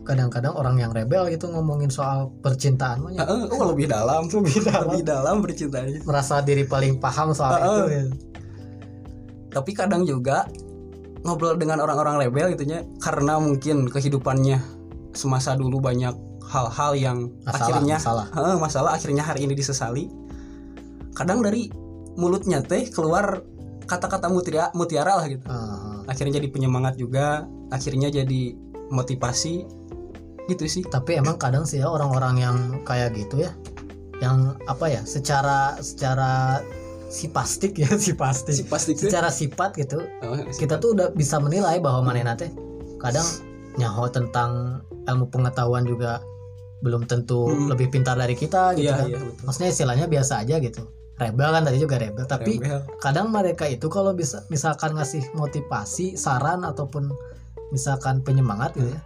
kadang-kadang 0.02 0.52
orang 0.52 0.76
yang 0.78 0.90
rebel 0.90 1.30
gitu 1.30 1.46
ngomongin 1.48 1.88
soal 1.88 2.34
percintaan 2.42 2.98
mah 3.02 3.10
ya. 3.14 3.22
Oh 3.26 3.66
lebih 3.70 3.86
dalam 3.86 4.26
lebih 4.26 4.58
dalam 4.66 4.84
lebih 4.90 5.02
dalam 5.06 5.36
bercintanya 5.38 6.02
merasa 6.02 6.42
diri 6.42 6.66
paling 6.66 6.98
paham 6.98 7.30
soal 7.30 7.56
Heeh. 7.58 7.66
itu 7.66 7.82
ya. 7.90 8.04
tapi 9.52 9.70
kadang 9.76 10.02
juga 10.02 10.48
ngobrol 11.22 11.54
dengan 11.54 11.78
orang-orang 11.78 12.26
rebel 12.26 12.50
gitunya 12.58 12.82
karena 12.98 13.38
mungkin 13.38 13.86
kehidupannya 13.86 14.58
semasa 15.14 15.54
dulu 15.54 15.78
banyak 15.78 16.14
hal-hal 16.50 16.92
yang 16.98 17.18
Masalah, 17.46 17.56
akhirnya 17.56 17.96
masalah. 17.96 18.26
Heeh, 18.34 18.56
masalah 18.58 18.90
akhirnya 18.98 19.22
hari 19.24 19.46
ini 19.46 19.54
disesali 19.54 20.10
kadang 21.14 21.40
dari 21.44 21.70
mulutnya 22.18 22.60
teh 22.60 22.88
keluar 22.92 23.40
kata-kata 23.86 24.28
mutiara, 24.28 24.68
mutiara 24.74 25.16
lah 25.16 25.26
gitu 25.28 25.44
Ah, 25.48 26.00
akhirnya 26.08 26.40
jadi 26.40 26.48
penyemangat 26.50 26.96
juga 26.96 27.44
akhirnya 27.68 28.08
jadi 28.12 28.56
motivasi 28.92 29.64
gitu 30.46 30.64
sih. 30.66 30.84
Tapi 30.84 31.16
emang 31.16 31.34
kadang 31.36 31.64
sih 31.64 31.80
ya 31.80 31.88
orang-orang 31.88 32.34
yang 32.38 32.56
kayak 32.84 33.16
gitu 33.16 33.40
ya 33.40 33.50
yang 34.20 34.54
apa 34.70 34.86
ya 34.86 35.02
secara 35.02 35.74
secara 35.80 36.62
sipastik 37.08 37.74
ya 37.74 37.90
sipastik. 38.06 38.54
Si 38.54 38.64
pasti 38.64 38.92
tuh 38.92 39.08
secara 39.08 39.28
sifat 39.28 39.74
gitu 39.74 39.98
Oh, 40.22 40.36
kita 40.52 40.76
tuh 40.76 40.94
udah 40.94 41.10
bisa 41.10 41.36
menilai 41.36 41.76
bahwa 41.76 42.06
manehna 42.06 42.32
teh 42.32 42.52
kadang 42.96 43.26
nyaho 43.74 44.06
tentang 44.06 44.80
ilmu 45.04 45.26
pengetahuan 45.26 45.82
juga 45.82 46.22
belum 46.82 47.06
tentu 47.06 47.46
Hmm. 47.46 47.70
lebih 47.70 47.90
pintar 47.90 48.14
dari 48.14 48.34
kita 48.34 48.74
gitu 48.74 48.86
iya 48.86 48.94
kan. 48.96 49.06
iya 49.06 49.18
betul. 49.18 49.42
Maksudnya 49.42 49.70
istilahnya 49.70 50.06
biasa 50.06 50.42
aja 50.42 50.56
gitu. 50.58 50.82
Rebel 51.12 51.48
kan 51.48 51.62
tadi 51.62 51.78
juga 51.78 51.96
rebel. 51.96 52.24
Tapi 52.24 52.58
Rebel. 52.58 52.82
kadang 52.98 53.30
mereka 53.30 53.66
itu 53.66 53.86
kalau 53.86 54.10
bisa 54.12 54.42
misalkan 54.48 54.94
ngasih 54.94 55.22
motivasi 55.32 56.14
saran 56.14 56.62
ataupun 56.62 57.10
misalkan 57.72 58.20
penyemangat 58.20 58.76
gitu 58.76 58.92
ya. 58.92 59.00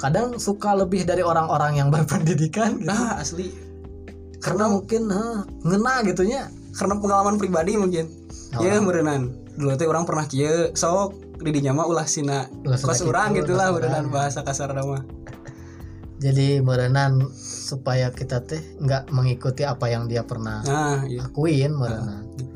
Kadang 0.00 0.40
suka 0.40 0.72
lebih 0.72 1.04
dari 1.04 1.20
orang-orang 1.20 1.76
yang 1.76 1.88
berpendidikan 1.94 2.78
gitu. 2.78 2.86
nah 2.86 3.18
asli. 3.18 3.50
Karena 4.40 4.72
mungkin 4.72 5.10
heh, 5.10 5.38
ngena 5.66 6.06
gitunya. 6.06 6.48
Karena 6.72 6.96
pengalaman 6.96 7.36
pribadi 7.36 7.74
mungkin. 7.76 8.06
Oh. 8.50 8.66
ya 8.66 8.82
merenan 8.82 9.30
dulu 9.54 9.78
teh 9.78 9.86
orang 9.86 10.02
pernah 10.02 10.26
kieu 10.26 10.74
sok 10.74 11.38
di 11.38 11.50
dinya 11.52 11.76
mah 11.76 11.86
ulah 11.86 12.08
sina. 12.08 12.48
Kos 12.64 13.02
urang 13.04 13.36
kitu, 13.36 13.52
gitulah 13.52 13.70
merenan 13.74 14.08
urang. 14.08 14.14
bahasa 14.14 14.40
kasar 14.42 14.72
nama. 14.72 15.04
Jadi 16.18 16.58
merenan 16.58 17.30
supaya 17.70 18.10
kita 18.10 18.42
teh 18.42 18.58
nggak 18.82 19.14
mengikuti 19.14 19.62
apa 19.62 19.86
yang 19.86 20.10
dia 20.10 20.26
pernah 20.26 20.66
nah 20.66 21.06
iya. 21.06 21.22
lakuin 21.22 21.70
merenan 21.70 22.26
gitu. 22.34 22.54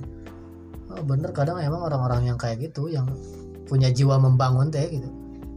oh, 0.90 1.02
bener 1.06 1.30
kadang 1.30 1.62
emang 1.62 1.86
orang-orang 1.86 2.34
yang 2.34 2.34
kayak 2.34 2.58
gitu 2.58 2.90
yang 2.90 3.06
punya 3.70 3.94
jiwa 3.94 4.18
membangun 4.18 4.74
teh 4.74 4.82
gitu 4.90 5.06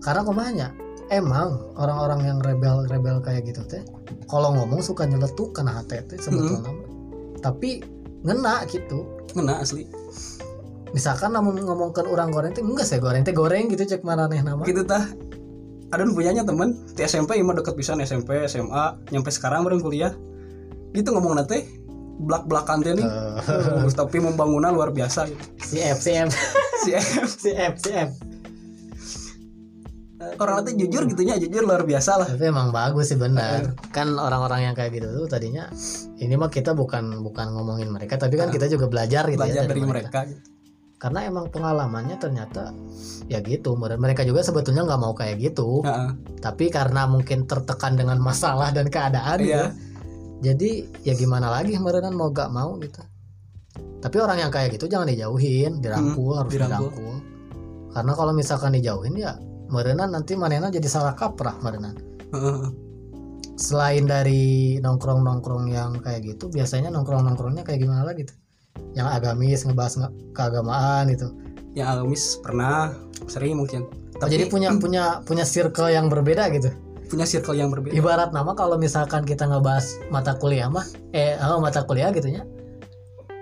karena 0.01 0.21
kumanya 0.21 0.67
emang 1.09 1.55
orang-orang 1.79 2.19
yang 2.27 2.37
rebel-rebel 2.43 3.23
kayak 3.23 3.47
gitu 3.47 3.63
teh 3.63 3.83
kalau 4.27 4.51
ngomong 4.55 4.83
suka 4.83 5.07
nyeletuk 5.07 5.55
kena 5.55 5.79
hati 5.81 6.03
teh 6.03 6.19
sebetulnya. 6.19 6.71
Tapi 7.39 7.83
ngena 8.27 8.67
gitu. 8.67 9.07
Ngena 9.35 9.63
asli. 9.63 9.87
Misalkan 10.91 11.35
namun 11.35 11.59
ngomongkan 11.63 12.07
orang 12.07 12.31
goreng 12.31 12.51
teh 12.51 12.63
enggak 12.63 12.87
sih 12.87 12.99
goreng 12.99 13.23
teh 13.23 13.35
goreng 13.35 13.71
gitu 13.71 13.87
cek 13.87 14.03
mana 14.03 14.27
nih 14.27 14.43
nama. 14.43 14.63
Gitu 14.67 14.83
tah. 14.83 15.07
Ada 15.87 16.03
punyanya 16.11 16.43
temen 16.43 16.75
di 16.99 17.01
SMP 17.07 17.39
emang 17.39 17.55
deket 17.55 17.79
pisan 17.79 18.03
SMP 18.03 18.43
SMA 18.51 18.99
nyampe 19.15 19.31
sekarang 19.31 19.63
baru 19.63 19.79
kuliah. 19.79 20.11
Gitu 20.91 21.07
ngomong 21.15 21.39
nanti 21.39 21.63
belak 22.19 22.43
belakan 22.51 22.83
teh 22.83 22.91
nih. 22.91 23.07
Uh, 23.07 23.87
tapi 23.95 24.19
membangunan 24.19 24.75
luar 24.75 24.91
biasa. 24.91 25.31
Gitu. 25.31 25.43
si 25.63 25.77
F. 25.79 26.03
Si 26.03 26.11
F. 26.11 26.29
Si 26.83 26.89
F 26.91 27.07
si 27.43 27.49
F 27.55 27.73
si 27.79 27.91
F 27.95 28.11
orang 30.43 30.55
nanti 30.61 30.77
jujur 30.77 31.03
gitunya 31.09 31.35
jujur 31.41 31.63
luar 31.65 31.83
biasa 31.83 32.11
lah. 32.21 32.27
Tapi 32.29 32.45
emang 32.49 32.69
bagus 32.69 33.09
sih 33.09 33.17
benar. 33.17 33.73
Kan 33.89 34.13
orang-orang 34.17 34.71
yang 34.71 34.75
kayak 34.77 34.93
gitu 34.97 35.07
tuh 35.09 35.25
tadinya 35.25 35.69
ini 36.21 36.33
mah 36.37 36.49
kita 36.49 36.73
bukan 36.77 37.21
bukan 37.25 37.53
ngomongin 37.53 37.89
mereka 37.89 38.17
tapi 38.17 38.37
kan 38.37 38.49
kita 38.53 38.69
juga 38.69 38.89
belajar 38.89 39.25
gitu 39.29 39.39
belajar 39.41 39.63
ya 39.63 39.69
dari 39.69 39.81
mereka, 39.85 40.25
gitu. 40.25 40.41
karena 40.97 41.19
emang 41.29 41.45
pengalamannya 41.53 42.17
ternyata 42.17 42.73
ya 43.29 43.37
gitu. 43.41 43.77
Mere- 43.77 44.01
mereka 44.01 44.25
juga 44.25 44.41
sebetulnya 44.41 44.85
nggak 44.85 45.01
mau 45.01 45.13
kayak 45.13 45.37
gitu. 45.41 45.81
Heeh. 45.85 46.09
tapi 46.41 46.69
karena 46.73 47.05
mungkin 47.09 47.45
tertekan 47.45 47.93
dengan 47.97 48.17
masalah 48.21 48.69
dan 48.73 48.89
keadaan 48.89 49.41
Iya. 49.41 49.49
ya 49.51 49.65
jadi 50.37 50.85
ya 51.01 51.13
gimana 51.17 51.49
lagi 51.49 51.73
merenan 51.81 52.13
mau 52.13 52.29
gak 52.29 52.53
mau 52.53 52.77
gitu. 52.77 53.01
Tapi 53.97 54.17
orang 54.21 54.37
yang 54.45 54.51
kayak 54.53 54.77
gitu 54.77 54.85
jangan 54.85 55.09
dijauhin 55.09 55.81
dirangkul 55.81 56.37
harus 56.37 56.53
dirangkul. 56.53 56.93
dirangkul. 56.93 57.15
Karena 57.89 58.13
kalau 58.13 58.33
misalkan 58.37 58.77
dijauhin 58.77 59.17
ya 59.17 59.33
merenan 59.69 60.11
nanti 60.11 60.33
manena 60.35 60.71
jadi 60.71 60.85
salah 60.87 61.13
kaprah 61.15 61.59
merenan 61.63 61.95
selain 63.57 64.05
dari 64.05 64.77
nongkrong 64.77 65.25
nongkrong 65.25 65.73
yang 65.73 65.97
kayak 65.99 66.23
gitu 66.23 66.47
biasanya 66.47 66.93
nongkrong 66.93 67.25
nongkrongnya 67.25 67.65
kayak 67.65 67.83
gimana 67.83 68.05
lagi 68.05 68.29
tuh? 68.29 68.37
Yang 68.93 69.07
agamis 69.17 69.59
ngebahas 69.65 69.93
nge- 69.97 70.15
keagamaan 70.37 71.03
gitu. 71.09 71.27
Yang 71.73 71.87
agamis 71.97 72.23
pernah 72.45 72.93
sering 73.25 73.57
mungkin. 73.57 73.89
Oh, 73.89 74.21
tapi 74.21 74.37
jadi 74.37 74.45
punya 74.47 74.69
punya 74.83 75.25
punya 75.25 75.43
circle 75.43 75.89
yang 75.89 76.07
berbeda 76.07 76.53
gitu? 76.53 76.69
Punya 77.09 77.25
circle 77.25 77.57
yang 77.57 77.73
berbeda. 77.73 77.97
Ibarat 77.97 78.29
nama 78.29 78.53
kalau 78.53 78.77
misalkan 78.77 79.25
kita 79.25 79.49
ngebahas 79.49 79.97
mata 80.13 80.37
kuliah 80.37 80.69
mah 80.69 80.85
eh 81.17 81.33
oh, 81.41 81.57
mata 81.57 81.81
kuliah 81.81 82.13
gitunya 82.13 82.45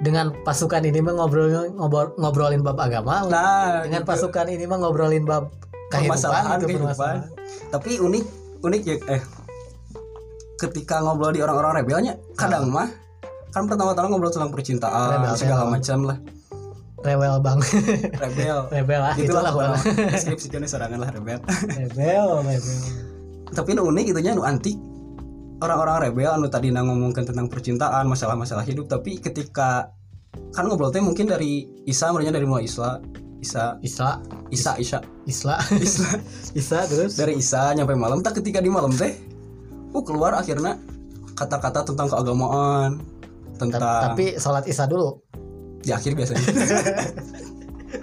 dengan 0.04 0.36
pasukan 0.44 0.84
ini 0.84 1.00
mah 1.00 1.16
ngobrol, 1.16 1.72
ngobrol 1.72 2.12
ngobrolin 2.20 2.60
bab 2.60 2.76
agama 2.84 3.24
nah 3.32 3.80
dengan 3.88 4.04
gitu. 4.04 4.12
pasukan 4.12 4.52
ini 4.52 4.68
mah 4.68 4.84
ngobrolin 4.84 5.24
bab 5.24 5.56
Permasalahan 5.92 6.58
gitu 6.60 6.68
kehidupan. 6.68 6.86
permasalahan. 6.92 7.22
tapi 7.70 7.92
unik 8.02 8.24
unik 8.66 8.82
ya 8.84 8.96
eh 9.12 9.22
ketika 10.56 11.04
ngobrol 11.04 11.36
di 11.36 11.44
orang-orang 11.44 11.84
rebelnya 11.84 12.14
kadang 12.40 12.72
mah 12.72 12.88
kan 13.52 13.68
pertama-tama 13.68 14.12
ngobrol 14.12 14.32
tentang 14.32 14.52
percintaan 14.52 15.24
Rebel, 15.24 15.36
segala 15.40 15.64
rebel. 15.64 15.74
macam 15.80 16.00
lah. 16.12 16.18
Rewel 17.06 17.36
bang. 17.40 17.60
Rebel. 18.20 18.58
Rebel 18.76 19.00
lah 19.00 19.14
itulah 19.16 19.42
itulah 19.48 19.52
pokoknya. 19.54 20.12
deskripsinya 20.12 20.68
serangan 20.74 21.00
lah 21.00 21.10
rebel. 21.14 21.40
Rebel 21.80 22.28
rebel. 22.44 22.80
Tapi 23.56 23.70
nu 23.78 23.82
unik 23.88 24.06
itunya 24.12 24.36
nu 24.36 24.44
antik 24.44 24.76
orang-orang 25.64 26.12
rebel 26.12 26.36
anu 26.36 26.52
tadi 26.52 26.68
ngomongkan 26.74 27.24
tentang 27.24 27.48
percintaan 27.48 28.10
masalah-masalah 28.12 28.66
hidup. 28.68 28.92
Tapi 28.92 29.24
ketika 29.24 29.88
kan 30.52 30.68
ngobrol 30.68 30.92
teh 30.92 31.00
mungkin 31.00 31.32
dari 31.32 31.64
Isa 31.88 32.12
merenya 32.12 32.36
dari 32.36 32.44
mulai 32.44 32.68
Isla 32.68 33.00
Isa. 33.46 33.78
Isla 33.80 34.10
Isa 34.50 34.72
Isa. 34.76 35.00
Isla. 35.24 35.56
Isla. 35.78 36.10
Isla 36.60 36.80
terus? 36.86 37.14
Dari 37.14 37.38
Isa 37.38 37.70
nyampe 37.72 37.94
malam. 37.94 38.20
Tak 38.20 38.42
ketika 38.42 38.58
di 38.58 38.68
malam 38.68 38.90
teh 38.92 39.14
uh 39.94 40.02
keluar 40.02 40.34
akhirnya 40.34 40.82
kata-kata 41.34 41.86
tentang 41.86 42.10
keagamaan 42.10 42.98
Ta- 42.98 43.58
tentang 43.62 43.82
tapi 44.12 44.36
sholat 44.36 44.66
Isya 44.66 44.90
dulu. 44.90 45.22
Di 45.80 45.94
akhir 45.94 46.18
biasanya. 46.18 46.42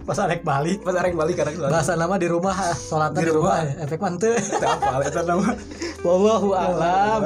Pas 0.02 0.16
Alek 0.16 0.40
balik. 0.40 0.80
Pas 0.80 0.94
arek 0.94 1.12
balik 1.12 1.36
karena 1.36 1.68
bahasa 1.68 1.92
nama 1.92 2.16
di 2.16 2.24
rumah 2.24 2.54
sholatnya 2.72 3.20
Di 3.20 3.28
di 3.28 3.34
rumah 3.34 3.60
rumah. 3.60 3.82
efek 3.84 3.98
mantep 4.00 4.38
Teu. 4.62 4.66
Apa 4.66 5.04
eta 5.04 5.20
nama? 5.20 5.52
Wallahu 6.00 6.48
a'lam. 6.54 7.20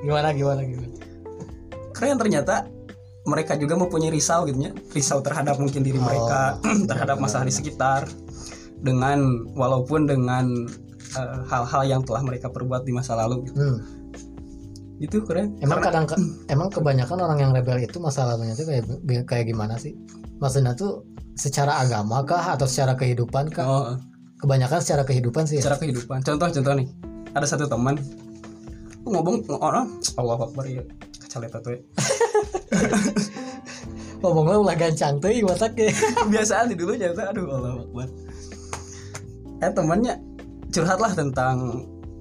Gimana 0.00 0.28
gimana 0.32 0.60
gimana? 0.62 0.88
keren 1.94 2.18
ternyata 2.18 2.66
mereka 3.24 3.56
juga 3.56 3.74
mempunyai 3.74 4.08
risau 4.08 4.44
gitu 4.44 4.60
ya 4.60 4.72
risau 4.90 5.20
terhadap 5.20 5.56
mungkin 5.56 5.80
diri 5.80 5.96
Oh. 5.96 6.04
mereka 6.04 6.60
terhadap 6.90 7.16
masalah 7.16 7.44
di 7.44 7.52
sekitar 7.52 8.04
dengan 8.78 9.18
walaupun 9.52 10.04
dengan 10.04 10.44
eh, 11.14 11.38
hal-hal 11.46 11.82
yang 11.84 12.00
telah 12.02 12.20
mereka 12.20 12.48
perbuat 12.48 12.84
di 12.84 12.92
masa 12.92 13.16
lalu 13.16 13.48
gitu. 13.48 13.56
Hmm. 13.56 13.78
itu 14.96 15.18
keren 15.24 15.56
Emang 15.58 15.80
Karena- 15.80 16.04
kadang 16.06 16.20
emang 16.54 16.68
kebanyakan 16.68 17.18
orang 17.18 17.38
yang 17.38 17.50
rebel 17.50 17.78
itu 17.78 17.96
masalahnya 17.98 18.52
tuh 18.52 18.68
kayak 18.68 18.84
kayak 19.24 19.44
gimana 19.48 19.74
sih? 19.74 19.96
Maksudnya 20.38 20.74
tuh 20.74 21.02
secara 21.34 21.80
agama 21.80 22.22
kah 22.22 22.54
atau 22.54 22.68
secara 22.68 22.94
kehidupan 22.94 23.50
kah? 23.50 23.64
oh, 23.64 23.96
Kebanyakan 24.38 24.78
secara 24.78 25.02
kehidupan 25.02 25.48
sih. 25.48 25.58
Ya? 25.58 25.66
cara 25.66 25.80
kehidupan 25.80 26.20
contoh 26.20 26.46
contoh 26.46 26.74
nih 26.76 26.86
ada 27.32 27.42
satu 27.42 27.64
teman 27.64 27.96
uh, 27.96 29.08
ngomong 29.08 29.42
orang 29.58 29.88
Allah 30.14 30.36
Akbar 30.38 30.68
ya 30.68 30.84
kacaleta 31.18 31.58
tuh 31.58 31.74
ya. 31.74 31.80
Ngomongnya 34.20 34.56
ulah 34.56 34.76
gancang 34.76 35.20
tuh 35.20 35.28
watak 35.44 35.76
ya. 35.76 35.92
kebiasaan 35.92 36.72
di 36.72 36.76
dulu 36.76 36.96
nyata 36.96 37.28
aduh 37.28 37.44
Allah 37.50 37.72
Akbar. 37.82 38.08
Eh 39.60 39.70
temannya 39.70 40.14
curhat 40.72 40.98
lah 40.98 41.12
tentang 41.12 41.56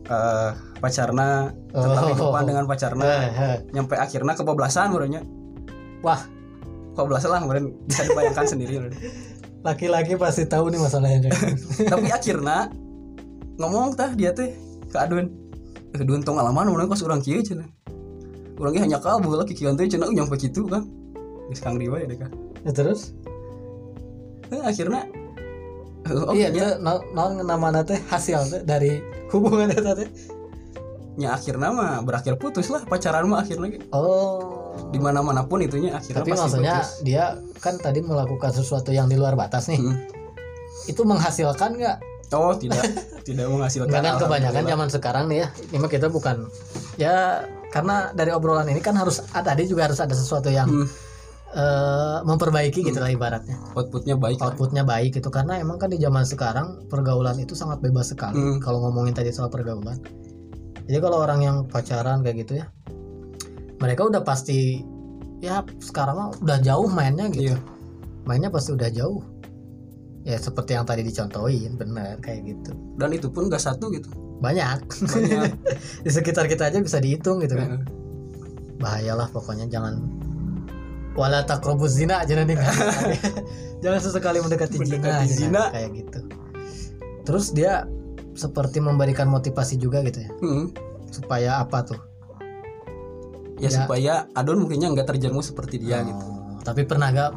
eh, 0.05 0.49
pacarna 0.77 1.47
tentang 1.71 2.03
Oh. 2.03 2.07
kehidupan 2.11 2.43
dengan 2.43 2.63
pacarna 2.67 3.03
Eh, 3.07 3.23
eh. 3.31 3.57
nyampe 3.71 3.95
akhirnya 3.95 4.35
kebablasan 4.35 4.91
Wah, 6.03 6.19
kebablasan 6.93 7.29
lah 7.31 7.39
kemarin. 7.39 7.71
Bisa 7.87 8.03
dibayangkan 8.03 8.45
sendiri 8.45 8.73
laki-laki 9.63 10.19
pasti 10.19 10.43
tahu 10.43 10.67
nih 10.67 10.75
masalahnya 10.75 11.31
tapi 11.87 12.11
akhirnya 12.11 12.67
ngomong 13.55 13.95
tah 13.95 14.11
dia 14.11 14.35
teh 14.35 14.51
ke 14.91 14.97
adun. 14.99 15.31
Eh 15.95 16.03
adun 16.03 16.19
tong 16.19 16.35
alaman 16.35 16.67
orang 16.67 16.91
kos 16.91 16.99
orang 16.99 17.23
kieu 17.23 17.39
cenah 17.39 17.71
orangnya 18.55 18.81
hanya 18.85 18.99
kabul 18.99 19.33
lah 19.35 19.45
kikian 19.45 19.73
teh 19.73 19.85
cenah 19.85 20.07
uh, 20.07 20.13
nyampe 20.13 20.35
kitu 20.35 20.65
kan 20.67 20.85
geus 21.49 21.59
kang 21.59 21.77
diwa 21.77 21.97
ya 21.97 22.07
deh 22.07 22.19
kan 22.19 22.31
Ya, 22.63 22.71
terus? 22.71 23.11
Eh, 24.47 24.61
akhirnya 24.63 25.03
eh, 26.07 26.15
oh 26.15 26.31
iya, 26.31 26.47
nya, 26.47 26.79
tuh 26.79 26.79
no, 26.79 26.93
no, 27.11 27.43
namanya 27.43 27.83
teh 27.83 27.99
hasil 28.07 28.39
teh 28.47 28.61
dari 28.63 29.03
hubungan 29.35 29.67
itu 29.67 29.83
teh. 29.83 30.09
nya 31.13 31.35
akhirnya 31.35 31.69
mah 31.69 31.99
berakhir 32.01 32.39
putus 32.39 32.71
lah 32.71 32.87
pacaran 32.87 33.27
mah 33.27 33.43
akhirnya 33.43 33.83
Oh. 33.91 34.89
di 34.89 34.97
mana 34.97 35.19
mana 35.19 35.43
pun 35.43 35.59
itunya 35.59 35.93
akhirnya 35.93 36.23
Tapi 36.23 36.31
pasti 36.31 36.41
maksudnya 36.41 36.75
putus. 36.79 36.91
dia 37.03 37.23
kan 37.59 37.75
tadi 37.77 37.99
melakukan 37.99 38.49
sesuatu 38.49 38.89
yang 38.89 39.05
di 39.05 39.19
luar 39.19 39.35
batas 39.35 39.67
nih. 39.69 39.77
Hmm. 39.77 39.99
Itu 40.87 41.03
menghasilkan 41.03 41.75
nggak? 41.75 41.97
oh 42.33 42.55
tidak 42.57 42.81
tidak 43.27 43.45
menghasilkan 43.45 43.93
kan 43.93 44.17
kebanyakan 44.17 44.63
zaman 44.65 44.87
sekarang 44.89 45.25
nih 45.29 45.45
ya. 45.45 45.47
Ini 45.67 45.77
mah 45.77 45.91
kita 45.91 46.07
bukan 46.09 46.47
ya 46.97 47.45
karena 47.73 48.13
dari 48.13 48.29
obrolan 48.29 48.69
ini 48.69 48.77
kan 48.77 48.93
harus 48.93 49.25
ah, 49.33 49.41
tadi 49.41 49.65
juga 49.65 49.89
harus 49.89 49.97
ada 49.97 50.13
sesuatu 50.13 50.53
yang 50.53 50.69
Hmm, 50.69 50.85
eh, 51.57 52.17
memperbaiki 52.21 52.85
gitu 52.85 53.01
lah 53.01 53.09
ibaratnya. 53.09 53.57
outputnya 53.73 54.13
baik. 54.13 54.37
Outputnya 54.37 54.85
baik 54.85 55.17
gitu 55.17 55.33
karena 55.33 55.57
emang 55.57 55.81
kan 55.81 55.89
di 55.89 55.97
zaman 55.97 56.21
sekarang 56.21 56.85
pergaulan 56.85 57.33
itu 57.41 57.57
sangat 57.57 57.81
bebas 57.81 58.13
sekali. 58.13 58.37
Hmm. 58.37 58.57
Kalau 58.61 58.77
ngomongin 58.85 59.17
tadi 59.17 59.33
soal 59.33 59.49
pergaulan. 59.49 59.97
Jadi 60.85 60.99
kalau 61.01 61.25
orang 61.25 61.41
yang 61.41 61.57
pacaran 61.65 62.21
kayak 62.21 62.45
gitu 62.45 62.61
ya, 62.61 62.69
mereka 63.81 64.05
udah 64.05 64.21
pasti 64.21 64.83
ya 65.41 65.65
sekarang 65.81 66.15
mah 66.15 66.29
udah 66.37 66.57
jauh 66.61 66.85
mainnya 66.87 67.25
gitu. 67.33 67.55
Iya. 67.55 67.57
Mainnya 68.29 68.53
pasti 68.53 68.71
udah 68.77 68.93
jauh. 68.93 69.19
Ya 70.23 70.37
seperti 70.37 70.71
yang 70.71 70.83
tadi 70.83 71.01
dicontohin, 71.01 71.75
bener 71.75 72.15
kayak 72.17 72.47
gitu. 72.47 72.71
dan 72.95 73.11
itu 73.11 73.27
pun 73.27 73.47
gak 73.47 73.59
satu 73.59 73.91
gitu 73.91 74.07
Banyak. 74.39 74.79
banyak 74.87 75.51
di 76.05 76.09
sekitar 76.09 76.47
kita 76.47 76.67
aja 76.67 76.79
bisa 76.79 76.97
dihitung 76.97 77.39
gitu 77.39 77.55
kan. 77.55 77.83
Bahayalah 78.75 79.27
pokoknya 79.29 79.67
jangan 79.67 79.99
wala 81.13 81.43
takrobuz 81.43 81.93
zina 81.93 82.23
jangan 82.23 82.47
nih. 82.47 82.57
jangan 83.83 83.99
sesekali 83.99 84.39
mendekati, 84.39 84.75
zina, 84.77 84.87
Mendekati 84.97 85.25
gitu, 85.25 85.39
zina. 85.43 85.63
kayak 85.69 85.89
gitu. 85.93 86.19
Terus 87.23 87.45
dia 87.51 87.83
seperti 88.33 88.79
memberikan 88.79 89.27
motivasi 89.27 89.75
juga 89.75 90.01
gitu 90.01 90.23
ya. 90.23 90.31
hmm. 90.33 90.65
Supaya 91.09 91.59
apa 91.59 91.83
tuh? 91.83 91.99
ya, 93.55 93.69
Ya. 93.69 93.79
supaya 93.79 94.13
adon 94.33 94.59
mungkinnya 94.59 94.87
nggak 94.89 95.07
terjerumus 95.07 95.51
seperti 95.51 95.79
dia 95.79 95.99
Oh, 95.99 96.07
gitu 96.09 96.25
Tapi 96.63 96.81
pernah 96.83 97.11
gak 97.11 97.31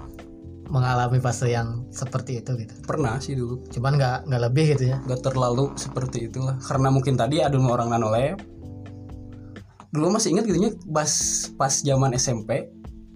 mengalami 0.67 1.19
fase 1.19 1.49
yang 1.49 1.87
seperti 1.89 2.39
itu 2.39 2.55
gitu? 2.57 2.75
pernah 2.83 3.17
sih 3.17 3.35
dulu 3.35 3.63
Cuman 3.71 3.95
nggak 3.95 4.17
nggak 4.27 4.43
lebih 4.43 4.65
gitu 4.75 4.85
ya? 4.91 4.99
nggak 5.03 5.21
terlalu 5.23 5.71
seperti 5.75 6.27
itulah 6.27 6.59
karena 6.59 6.89
mungkin 6.91 7.15
tadi 7.15 7.39
mah 7.41 7.73
orang 7.73 7.89
nanolep 7.91 8.37
dulu 9.91 10.13
masih 10.13 10.35
ingat 10.35 10.45
gitunya 10.45 10.71
pas 10.91 11.09
pas 11.55 11.73
zaman 11.73 12.13
SMP 12.13 12.69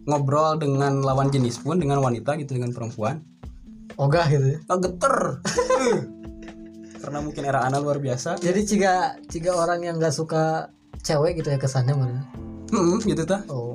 ngobrol 0.06 0.56
dengan 0.56 1.02
lawan 1.02 1.28
jenis 1.28 1.60
pun 1.60 1.76
dengan 1.76 2.00
wanita 2.00 2.38
gitu 2.38 2.56
dengan 2.56 2.72
perempuan 2.72 3.20
Ogah 3.94 4.24
gitu 4.26 4.56
ya? 4.56 4.58
ah, 4.64 4.78
geter 4.78 5.16
Eh. 5.80 6.00
karena 6.96 7.18
mungkin 7.20 7.42
era 7.42 7.64
anak 7.64 7.80
luar 7.80 7.98
biasa 7.98 8.38
Jadi 8.38 8.60
jika 8.64 8.92
jika 9.26 9.50
orang 9.52 9.80
yang 9.82 9.96
nggak 9.96 10.12
suka 10.12 10.72
cewek 11.00 11.36
gitu 11.36 11.48
ya 11.48 11.58
kesannya 11.58 11.92
mana? 11.92 12.22
hmm, 12.70 13.02
gitu 13.02 13.24
tah 13.24 13.42
Oh, 13.48 13.69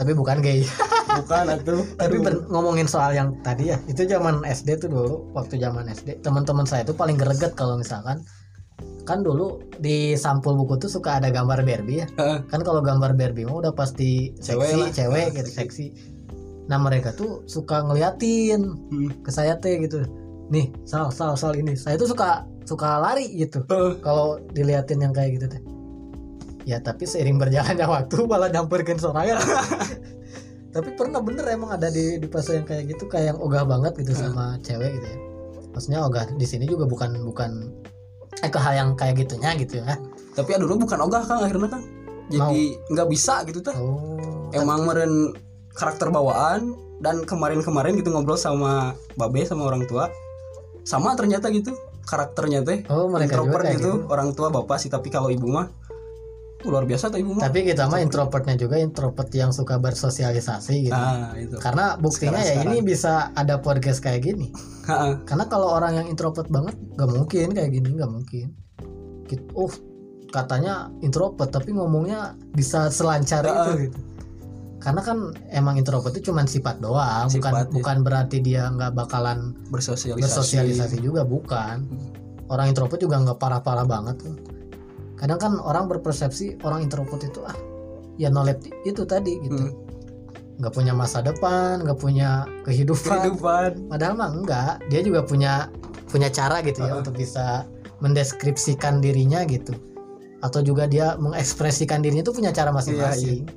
tapi 0.00 0.16
bukan 0.16 0.40
gay. 0.40 0.64
bukan 1.12 1.44
atuh 1.50 1.84
tapi 2.00 2.16
ben- 2.18 2.48
ngomongin 2.48 2.88
soal 2.88 3.12
yang 3.12 3.36
tadi 3.40 3.68
ya, 3.68 3.76
itu 3.84 4.02
zaman 4.04 4.40
SD 4.40 4.80
tuh 4.80 4.88
dulu, 4.88 5.12
waktu 5.30 5.60
zaman 5.60 5.84
SD, 5.86 6.24
teman-teman 6.24 6.64
saya 6.64 6.82
tuh 6.82 6.94
paling 6.94 7.14
greget 7.14 7.52
kalau 7.52 7.76
misalkan 7.76 8.24
kan 9.04 9.20
dulu 9.20 9.58
di 9.76 10.14
sampul 10.14 10.54
buku 10.54 10.78
tuh 10.78 10.88
suka 10.88 11.18
ada 11.18 11.28
gambar 11.28 11.60
Barbie 11.60 12.00
ya. 12.00 12.06
Kan 12.46 12.62
kalau 12.62 12.80
gambar 12.80 13.12
Barbie 13.12 13.42
mah 13.42 13.60
udah 13.60 13.72
pasti 13.74 14.30
Cewek 14.38 14.64
seksi, 14.64 14.78
lah. 14.78 14.88
cewek 14.90 15.26
gitu, 15.34 15.50
seksi. 15.52 15.86
Nah 16.70 16.78
mereka 16.78 17.10
tuh 17.10 17.42
suka 17.44 17.82
ngeliatin 17.82 18.62
Hmm. 18.62 19.10
ke 19.20 19.28
saya 19.28 19.58
teh 19.58 19.82
gitu. 19.82 20.06
Nih, 20.48 20.70
sal, 20.82 21.10
sal, 21.10 21.34
sal 21.34 21.52
ini. 21.52 21.74
Saya 21.74 21.98
tuh 21.98 22.06
suka 22.06 22.46
suka 22.62 22.98
lari 22.98 23.26
gitu. 23.34 23.66
Kalau 23.98 24.38
diliatin 24.48 25.02
yang 25.02 25.10
kayak 25.10 25.42
gitu 25.42 25.46
teh. 25.48 25.62
Ya 26.68 26.78
tapi 26.80 27.08
seiring 27.08 27.40
berjalannya 27.40 27.86
waktu 27.88 28.16
malah 28.28 28.48
nyamperkin 28.52 29.00
sorangan. 29.00 29.40
tapi 30.74 30.94
pernah 30.94 31.18
bener 31.18 31.42
emang 31.50 31.74
ada 31.74 31.90
di 31.90 32.22
di 32.22 32.28
fase 32.30 32.62
yang 32.62 32.66
kayak 32.68 32.94
gitu 32.94 33.10
kayak 33.10 33.34
yang 33.34 33.38
ogah 33.42 33.66
banget 33.66 33.92
gitu 34.06 34.14
Hmm. 34.14 34.22
sama 34.30 34.44
cewek 34.62 34.90
gitu 35.00 35.06
ya. 35.08 35.18
Maksudnya 35.74 36.00
ogah 36.06 36.24
di 36.30 36.46
sini 36.46 36.64
juga 36.66 36.86
bukan 36.86 37.26
bukan 37.26 37.50
eh 38.40 38.50
ke 38.50 38.58
hal 38.62 38.74
yang 38.78 38.90
kayak 38.94 39.18
gitunya 39.26 39.50
gitu 39.58 39.82
ya. 39.82 39.98
Tapi 40.38 40.50
aduh 40.54 40.70
bukan 40.78 40.98
ogah 41.02 41.22
kang 41.26 41.42
akhirnya 41.42 41.68
kan 41.68 41.82
jadi 42.30 42.78
nggak 42.94 43.08
bisa 43.10 43.42
gitu 43.50 43.58
tuh 43.58 43.74
oh. 43.74 44.54
Emang 44.54 44.86
meren 44.86 45.34
karakter 45.74 46.14
bawaan 46.14 46.74
dan 47.02 47.26
kemarin-kemarin 47.26 47.98
gitu 47.98 48.14
ngobrol 48.14 48.38
sama 48.38 48.94
babe 49.18 49.42
sama 49.42 49.66
orang 49.66 49.82
tua. 49.90 50.06
Sama 50.86 51.18
ternyata 51.18 51.50
gitu 51.50 51.74
karakternya 52.06 52.62
teh. 52.62 52.86
Oh 52.90 53.10
mereka 53.10 53.38
introvert 53.38 53.66
gitu, 53.74 53.78
gitu. 53.78 53.90
orang 54.06 54.30
tua 54.34 54.54
bapak 54.54 54.78
sih. 54.78 54.90
Tapi 54.90 55.10
kalau 55.10 55.30
ibu 55.30 55.50
mah 55.50 55.66
luar 56.64 56.84
biasa 56.84 57.08
tuh 57.08 57.18
ibu 57.24 57.32
mah. 57.36 57.48
Tapi 57.48 57.64
kita 57.64 57.88
mah 57.88 58.04
introvertnya 58.04 58.56
juga 58.60 58.76
introvert 58.76 59.30
yang 59.32 59.50
suka 59.50 59.80
bersosialisasi 59.80 60.90
gitu. 60.90 60.94
Nah 60.96 61.32
itu. 61.36 61.56
Karena 61.56 61.96
buktinya 61.96 62.36
ya 62.36 62.60
Sekarang-sekarang. 62.60 62.72
ini 62.76 62.78
bisa 62.84 63.12
ada 63.32 63.54
podcast 63.64 64.00
kayak 64.04 64.20
gini. 64.28 64.52
Karena 65.24 65.44
kalau 65.48 65.72
orang 65.72 66.04
yang 66.04 66.06
introvert 66.10 66.48
banget 66.52 66.76
nggak 66.96 67.10
mungkin 67.10 67.46
kayak 67.56 67.70
gini 67.72 67.88
nggak 67.96 68.12
mungkin. 68.12 68.46
Gitu 69.24 69.44
oh 69.56 69.72
katanya 70.30 70.92
introvert 71.02 71.50
tapi 71.50 71.74
ngomongnya 71.74 72.36
bisa 72.52 72.92
selancar 72.92 73.42
Heeh. 73.46 73.54
itu 73.56 73.70
gitu. 73.88 73.98
Karena 74.80 75.04
kan 75.04 75.36
emang 75.52 75.76
introvert 75.76 76.16
itu 76.16 76.32
cuma 76.32 76.40
sifat 76.48 76.80
doang 76.80 77.28
bukan 77.28 77.52
Sifat, 77.52 77.68
ya. 77.68 77.72
bukan 77.72 77.96
berarti 78.00 78.40
dia 78.40 78.64
nggak 78.72 78.96
bakalan 78.96 79.52
bersosialisasi, 79.68 80.24
bersosialisasi 80.24 80.96
juga 81.04 81.24
bukan. 81.24 81.84
Orang 82.48 82.72
introvert 82.72 83.00
juga 83.00 83.20
nggak 83.20 83.36
parah-parah 83.36 83.84
banget 83.84 84.16
tuh 84.24 84.59
kadang 85.20 85.36
kan 85.36 85.52
orang 85.60 85.84
berpersepsi 85.84 86.64
orang 86.64 86.80
introvert 86.80 87.20
itu 87.20 87.44
ah 87.44 87.52
ya 88.16 88.32
knowledge 88.32 88.72
itu 88.88 89.04
tadi 89.04 89.36
gitu 89.44 89.68
Hmm. 89.68 89.76
nggak 90.60 90.72
punya 90.76 90.92
masa 90.96 91.20
depan 91.20 91.84
nggak 91.84 92.00
punya 92.00 92.44
kehidupan 92.64 93.32
kehidupan 93.32 93.70
Padahal 93.88 94.12
mah 94.16 94.30
enggak, 94.32 94.74
dia 94.92 95.00
juga 95.00 95.24
punya 95.24 95.68
punya 96.08 96.28
cara 96.28 96.60
gitu 96.60 96.84
ya 96.84 96.92
Heeh. 96.96 97.00
untuk 97.00 97.16
bisa 97.16 97.64
mendeskripsikan 98.00 99.00
dirinya 99.00 99.44
gitu. 99.48 99.72
Atau 100.44 100.60
juga 100.60 100.84
dia 100.88 101.16
mengekspresikan 101.16 102.00
dirinya 102.04 102.24
itu 102.24 102.32
punya 102.36 102.52
cara 102.52 102.72
masing-masing. 102.72 103.48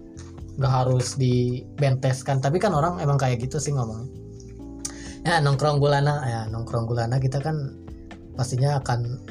Nggak 0.56 0.72
harus 0.72 1.16
dibenteskan, 1.20 2.40
tapi 2.40 2.60
kan 2.60 2.72
orang 2.72 3.00
emang 3.04 3.20
kayak 3.20 3.40
gitu 3.44 3.60
sih 3.60 3.76
ngomongnya. 3.76 4.08
Ya 5.28 5.40
nongkrong 5.44 5.80
gulana, 5.80 6.24
ya 6.24 6.42
nongkrong 6.52 6.88
gulana 6.88 7.20
kita 7.20 7.40
kan 7.44 7.56
pastinya 8.36 8.80
akan 8.80 9.24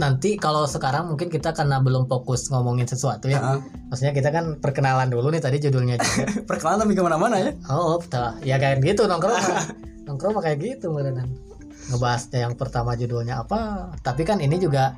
nanti 0.00 0.40
kalau 0.40 0.64
sekarang 0.64 1.12
mungkin 1.12 1.28
kita 1.28 1.52
karena 1.52 1.78
belum 1.78 2.08
fokus 2.08 2.48
ngomongin 2.48 2.88
sesuatu 2.88 3.28
ya. 3.28 3.38
Ha-ha. 3.38 3.60
Maksudnya 3.92 4.16
kita 4.16 4.32
kan 4.32 4.56
perkenalan 4.58 5.12
dulu 5.12 5.28
nih 5.28 5.44
tadi 5.44 5.60
judulnya 5.60 6.00
juga. 6.00 6.24
perkenalan 6.50 6.88
tapi 6.88 6.92
ke 6.96 7.02
mana-mana 7.04 7.36
ya 7.36 7.50
Oh, 7.68 8.00
betul. 8.00 8.40
Ya 8.42 8.56
kayak 8.56 8.80
gitu 8.80 9.04
nongkrong. 9.04 9.36
nongkrong 10.08 10.40
kayak 10.40 10.58
gitu 10.58 10.90
beneran. 10.90 11.28
Ngebahasnya 11.92 12.48
yang 12.48 12.54
pertama 12.56 12.96
judulnya 12.96 13.44
apa? 13.44 13.92
Tapi 14.00 14.24
kan 14.24 14.40
ini 14.40 14.56
juga 14.56 14.96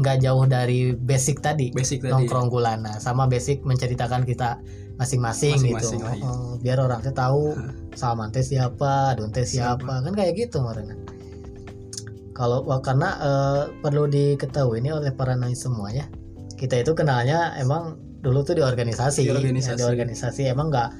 nggak 0.00 0.16
jauh 0.22 0.44
dari 0.50 0.92
basic 0.98 1.38
tadi. 1.38 1.70
basic 1.70 2.02
tadi 2.02 2.12
Nongkrong 2.14 2.50
gulana 2.50 2.98
sama 2.98 3.30
basic 3.30 3.62
menceritakan 3.62 4.26
kita 4.26 4.58
masing-masing 5.00 5.56
gitu. 5.60 5.76
Masing-masing 5.76 6.00
lah, 6.04 6.14
iya. 6.16 6.28
Oh, 6.28 6.52
biar 6.60 6.78
orang 6.82 7.00
teh 7.00 7.14
tahu 7.14 7.56
Salman 7.96 8.28
teh 8.30 8.44
siapa, 8.44 9.16
Don 9.16 9.32
teh 9.32 9.48
Siapa. 9.48 9.80
siapa. 9.80 10.04
Kan 10.04 10.12
kayak 10.12 10.32
gitu 10.36 10.60
Marina. 10.60 10.94
Kalau 12.30 12.62
wah, 12.62 12.78
karena 12.78 13.08
eh, 13.18 13.62
perlu 13.82 14.06
diketahui 14.06 14.78
ini 14.80 14.94
oleh 14.94 15.10
para 15.10 15.34
nai 15.34 15.54
semua 15.54 15.90
ya. 15.90 16.06
Kita 16.54 16.78
itu 16.78 16.92
kenalnya 16.94 17.56
emang 17.58 17.96
dulu 18.20 18.44
tuh 18.44 18.54
di 18.56 18.62
organisasi. 18.62 19.26
Di 19.26 19.32
organisasi. 19.32 19.80
Ya, 19.80 19.80
di 19.80 19.84
organisasi 19.86 20.42
emang 20.46 20.68
nggak 20.70 20.90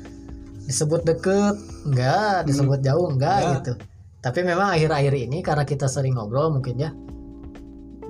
disebut 0.67 1.03
deket, 1.07 1.57
nggak 1.87 2.47
disebut 2.49 2.81
jauh, 2.83 3.09
nggak 3.15 3.39
Nggak. 3.39 3.55
gitu. 3.61 3.73
Tapi 4.21 4.41
memang 4.45 4.69
akhir-akhir 4.77 5.15
ini 5.17 5.41
karena 5.41 5.65
kita 5.65 5.89
sering 5.89 6.17
ngobrol 6.17 6.53
mungkin 6.53 6.77
ya. 6.77 6.91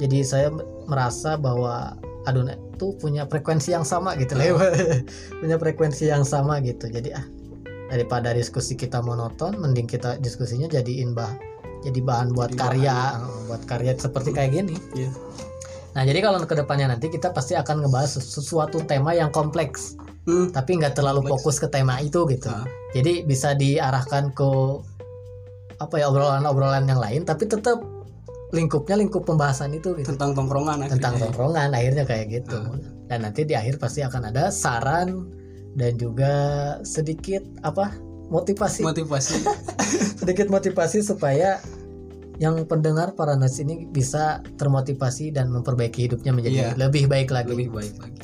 Jadi 0.00 0.24
saya 0.24 0.48
merasa 0.88 1.36
bahwa 1.36 1.94
Adun 2.28 2.52
tuh 2.76 2.92
punya 3.00 3.24
frekuensi 3.24 3.72
yang 3.72 3.84
sama 3.84 4.12
gitu 4.20 4.36
lah. 4.36 4.52
punya 5.40 5.56
frekuensi 5.56 6.08
yang 6.08 6.24
sama 6.24 6.60
gitu. 6.60 6.88
Jadi 6.92 7.16
ah 7.16 7.24
daripada 7.90 8.30
diskusi 8.30 8.78
kita 8.78 9.02
monoton 9.02 9.58
mending 9.58 9.90
kita 9.90 10.14
diskusinya 10.22 10.70
jadiin 10.70 11.10
bah 11.10 11.34
jadi 11.80 11.98
bahan 11.98 12.28
buat 12.30 12.50
Jadi 12.50 12.60
karya 12.60 12.98
eh, 13.16 13.40
buat 13.46 13.62
karya 13.64 13.92
seperti 13.94 14.30
kayak 14.30 14.50
gini 14.52 14.74
Iya. 14.92 15.10
nah 15.90 16.02
jadi 16.02 16.20
kalau 16.20 16.38
ke 16.40 16.54
depannya 16.54 16.86
nanti 16.88 17.08
kita 17.08 17.30
pasti 17.30 17.52
akan 17.52 17.82
ngebahas 17.82 18.14
sesu- 18.14 18.40
sesuatu 18.40 18.80
tema 18.82 19.12
yang 19.12 19.28
kompleks 19.28 19.96
Hmm. 20.20 20.52
tapi 20.52 20.76
nggak 20.76 20.94
terlalu 20.94 21.24
Kompleks. 21.24 21.40
fokus 21.40 21.56
ke 21.58 21.68
tema 21.70 21.96
itu 21.98 22.28
gitu 22.28 22.52
jadi 22.92 23.24
bisa 23.24 23.56
diarahkan 23.56 24.30
ke 24.30 24.50
apa 25.76 25.96
ya 25.96 26.06
obrolan-obrolan 26.06 26.84
yang 26.84 27.00
lain 27.00 27.24
tapi 27.24 27.48
tetap 27.48 27.80
lingkupnya 28.50 29.00
lingkup 29.00 29.24
pembahasan 29.24 29.72
itu 29.72 29.96
gitu 29.96 30.12
tentang 30.12 30.36
tongkrongan 30.36 30.84
tentang 30.84 31.16
akhirnya. 31.16 31.24
tongkrongan 31.24 31.68
akhirnya 31.72 32.04
kayak 32.04 32.26
gitu 32.30 32.60
dan 33.06 33.18
nanti 33.22 33.42
di 33.42 33.56
akhir 33.56 33.80
pasti 33.80 34.02
akan 34.02 34.28
ada 34.28 34.52
saran 34.52 35.24
dan 35.72 35.96
juga 35.96 36.32
sedikit 36.82 37.40
apa 37.62 37.88
motivasi. 38.30 38.80
Motivasi. 38.80 39.36
Sedikit 40.20 40.46
motivasi 40.46 41.02
supaya 41.02 41.58
yang 42.38 42.64
pendengar 42.64 43.12
para 43.12 43.36
nas 43.36 43.58
ini 43.58 43.84
bisa 43.84 44.40
termotivasi 44.56 45.28
dan 45.28 45.50
memperbaiki 45.50 46.08
hidupnya 46.08 46.32
menjadi 46.32 46.56
Iya. 46.56 46.70
lebih 46.78 47.04
baik 47.04 47.28
lagi. 47.28 47.52
Lebih 47.52 47.68
baik 47.70 47.94
lagi. 47.98 48.20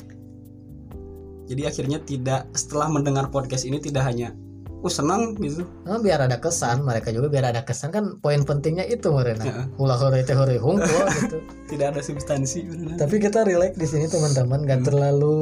Jadi 1.47 1.61
akhirnya 1.63 1.99
tidak 2.01 2.49
setelah 2.51 2.89
mendengar 2.89 3.29
podcast 3.29 3.63
ini 3.63 3.77
tidak 3.77 4.03
hanya 4.03 4.33
oh 4.77 4.91
senang 4.91 5.33
gitu. 5.37 5.63
Nah, 5.83 5.97
biar 5.97 6.21
ada 6.21 6.37
kesan 6.37 6.81
mereka 6.81 7.09
juga 7.09 7.29
biar 7.29 7.49
ada 7.49 7.61
kesan. 7.61 7.89
Kan 7.89 8.19
poin 8.19 8.41
pentingnya 8.41 8.83
itu 8.85 9.09
mereka 9.09 9.43
Ya. 9.43 9.63
ulah 9.75 9.95
hore 9.95 10.21
teh 10.21 10.33
hore 10.33 10.57
hungkul 10.57 11.05
gitu. 11.17 11.37
Tidak 11.71 11.87
ada 11.87 12.01
substansi 12.01 12.63
beneran. 12.63 12.95
tapi 12.95 13.15
kita 13.17 13.41
relax 13.43 13.73
di 13.73 13.85
sini 13.85 14.05
teman-teman. 14.05 14.63
Gak 14.63 14.81
Hmm. 14.81 14.87
terlalu 14.87 15.37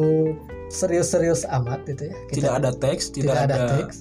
serius-serius 0.68 1.44
amat 1.48 1.84
gitu 1.86 2.06
ya. 2.06 2.16
Kita 2.28 2.36
tidak 2.36 2.54
ada 2.56 2.72
teks 2.72 3.04
tidak, 3.10 3.34
tidak 3.34 3.40
ada, 3.40 3.56
ada, 3.56 3.68
teks 3.80 3.96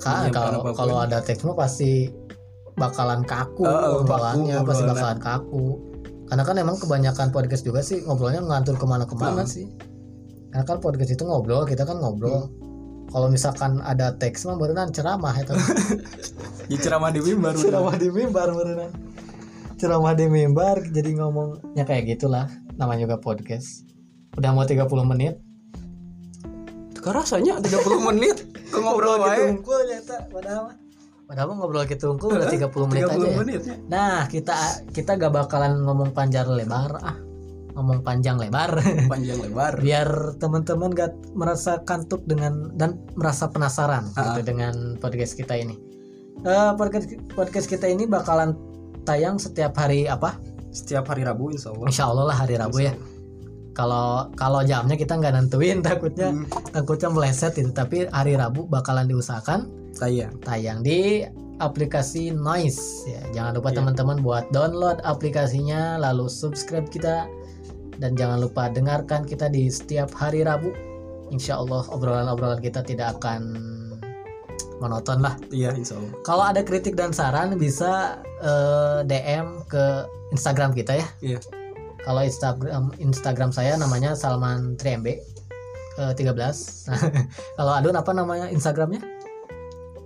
kan 0.00 0.32
menyiapkan 0.32 0.32
kalau 0.32 0.60
kalau 0.74 0.96
ada 1.04 1.20
mah 1.44 1.56
pasti 1.56 2.08
bakalan 2.80 3.20
kaku 3.28 3.68
oh, 3.68 4.00
obrolannya 4.00 4.56
kaku 4.60 4.68
pasti 4.72 4.84
bakalan 4.88 5.20
kaku 5.20 5.66
karena 6.30 6.42
kan 6.46 6.56
emang 6.62 6.76
kebanyakan 6.78 7.28
podcast 7.34 7.66
juga 7.66 7.82
sih 7.82 8.00
ngobrolnya 8.06 8.38
ngantur 8.40 8.78
ke 8.78 8.86
mana-kemana 8.86 9.42
Oh. 9.42 9.46
sih. 9.50 9.66
Karena 10.54 10.62
kan 10.62 10.78
podcast 10.78 11.10
itu 11.10 11.22
ngobrol 11.26 11.66
kita 11.66 11.82
kan 11.82 11.98
ngobrol. 11.98 12.46
Hmm. 12.46 12.68
kalau 13.10 13.26
misalkan 13.26 13.82
ada 13.82 14.14
teks 14.14 14.46
mah 14.46 14.54
beneran 14.54 14.94
ceramah 14.94 15.34
itu 15.34 15.50
ya 16.70 16.78
ceramah 16.78 17.10
di 17.10 17.18
mimbar 17.18 17.58
ceramah 17.58 17.98
di 17.98 18.06
mimbar 18.06 18.54
beneran 18.54 18.94
ceramah 19.82 20.14
di 20.14 20.30
mimbar 20.30 20.78
jadi 20.94 21.18
ngomongnya 21.18 21.82
kayak 21.82 22.06
gitulah 22.06 22.46
namanya 22.78 23.10
juga 23.10 23.18
podcast. 23.18 23.82
Udah 24.38 24.54
mau 24.54 24.62
30 24.62 24.86
menit? 25.10 25.42
Kok 27.02 27.10
rasanya 27.10 27.58
30 27.58 28.06
menit 28.14 28.46
ke 28.70 28.78
ngobrol 28.78 29.14
gitu 29.18 29.26
wae 29.26 29.50
unggul 29.50 29.80
nyata 29.82 30.16
padahal 30.30 30.62
mah. 30.66 30.76
padahal 31.26 31.46
mah 31.50 31.56
ngobrol 31.58 31.84
gitu 31.84 32.04
unggul 32.10 32.30
udah 32.32 32.48
30 32.48 32.90
menit 32.90 33.02
30 33.04 33.10
aja 33.10 33.26
ya 33.26 33.36
menit 33.36 33.60
ya. 33.62 33.74
Nah, 33.86 34.16
kita 34.26 34.54
kita 34.90 35.10
gak 35.14 35.32
bakalan 35.32 35.82
ngomong 35.82 36.10
panjang 36.10 36.46
lebar 36.46 36.94
ah. 37.00 37.18
Ngomong 37.70 38.02
panjang 38.02 38.34
lebar 38.34 38.82
panjang 39.06 39.38
lebar 39.38 39.78
biar 39.84 40.08
teman-teman 40.38 40.90
gak 40.90 41.14
merasa 41.32 41.78
kantuk 41.82 42.26
dengan 42.26 42.74
dan 42.74 42.98
merasa 43.14 43.46
penasaran 43.46 44.10
Ah. 44.14 44.34
gitu 44.34 44.42
dengan 44.46 44.98
podcast 44.98 45.34
kita 45.34 45.54
ini. 45.54 45.78
Eh, 46.40 46.70
podcast 46.74 47.06
podcast 47.30 47.66
kita 47.66 47.86
ini 47.86 48.06
bakalan 48.06 48.56
tayang 49.04 49.36
setiap 49.36 49.74
hari 49.74 50.06
apa? 50.06 50.34
setiap 50.70 51.02
hari 51.10 51.26
Rabu 51.26 51.50
insya 51.50 51.74
Allah 51.74 51.86
Insya 51.90 52.04
Allah 52.06 52.24
lah 52.30 52.36
hari 52.38 52.54
Rabu 52.54 52.78
ya. 52.78 52.94
Kalau 53.80 54.28
kalau 54.36 54.60
jamnya 54.60 54.92
kita 54.92 55.16
nggak 55.16 55.32
nentuin 55.40 55.80
takutnya 55.88 56.28
Hmm, 56.36 56.44
takutnya 56.68 57.08
meleset 57.08 57.56
itu 57.56 57.72
tapi 57.72 58.04
hari 58.12 58.36
Rabu 58.36 58.68
bakalan 58.68 59.08
diusahakan 59.08 59.72
tayang 59.96 60.36
tayang 60.44 60.84
di 60.84 61.24
aplikasi 61.56 62.28
Noise 62.36 63.08
ya. 63.08 63.20
Jangan 63.32 63.56
lupa 63.56 63.72
Iya. 63.72 63.76
teman-teman 63.80 64.20
buat 64.20 64.44
download 64.52 65.00
aplikasinya 65.00 65.96
lalu 65.96 66.28
subscribe 66.28 66.88
kita 66.88 67.24
dan 67.96 68.16
jangan 68.16 68.40
lupa 68.40 68.68
dengarkan 68.68 69.24
kita 69.24 69.48
di 69.48 69.68
setiap 69.68 70.12
hari 70.12 70.44
Rabu. 70.44 70.72
Insya 71.30 71.56
Allah 71.56 71.84
obrolan-obrolan 71.88 72.60
kita 72.60 72.84
tidak 72.84 73.16
akan 73.16 73.40
monoton 74.80 75.20
lah. 75.20 75.36
iya 75.52 75.70
insya 75.76 76.00
Allah 76.00 76.12
Kalau 76.24 76.44
ada 76.48 76.60
kritik 76.64 76.96
dan 76.96 77.12
saran 77.12 77.54
bisa 77.56 78.18
eh, 78.40 79.04
DM 79.04 79.68
ke 79.68 80.08
Instagram 80.32 80.72
kita 80.72 80.96
ya. 80.96 81.06
Iya. 81.20 81.38
Kalau 82.00 82.20
Instagram 82.20 82.84
Instagram 82.96 83.50
saya 83.50 83.76
namanya 83.76 84.12
Salman 84.12 84.74
Triembe 84.74 85.20
eh, 85.96 86.12
13. 86.16 86.32
Kalau 87.58 87.72
Adun 87.72 87.94
apa 87.94 88.10
namanya 88.10 88.46
Instagramnya? 88.48 89.02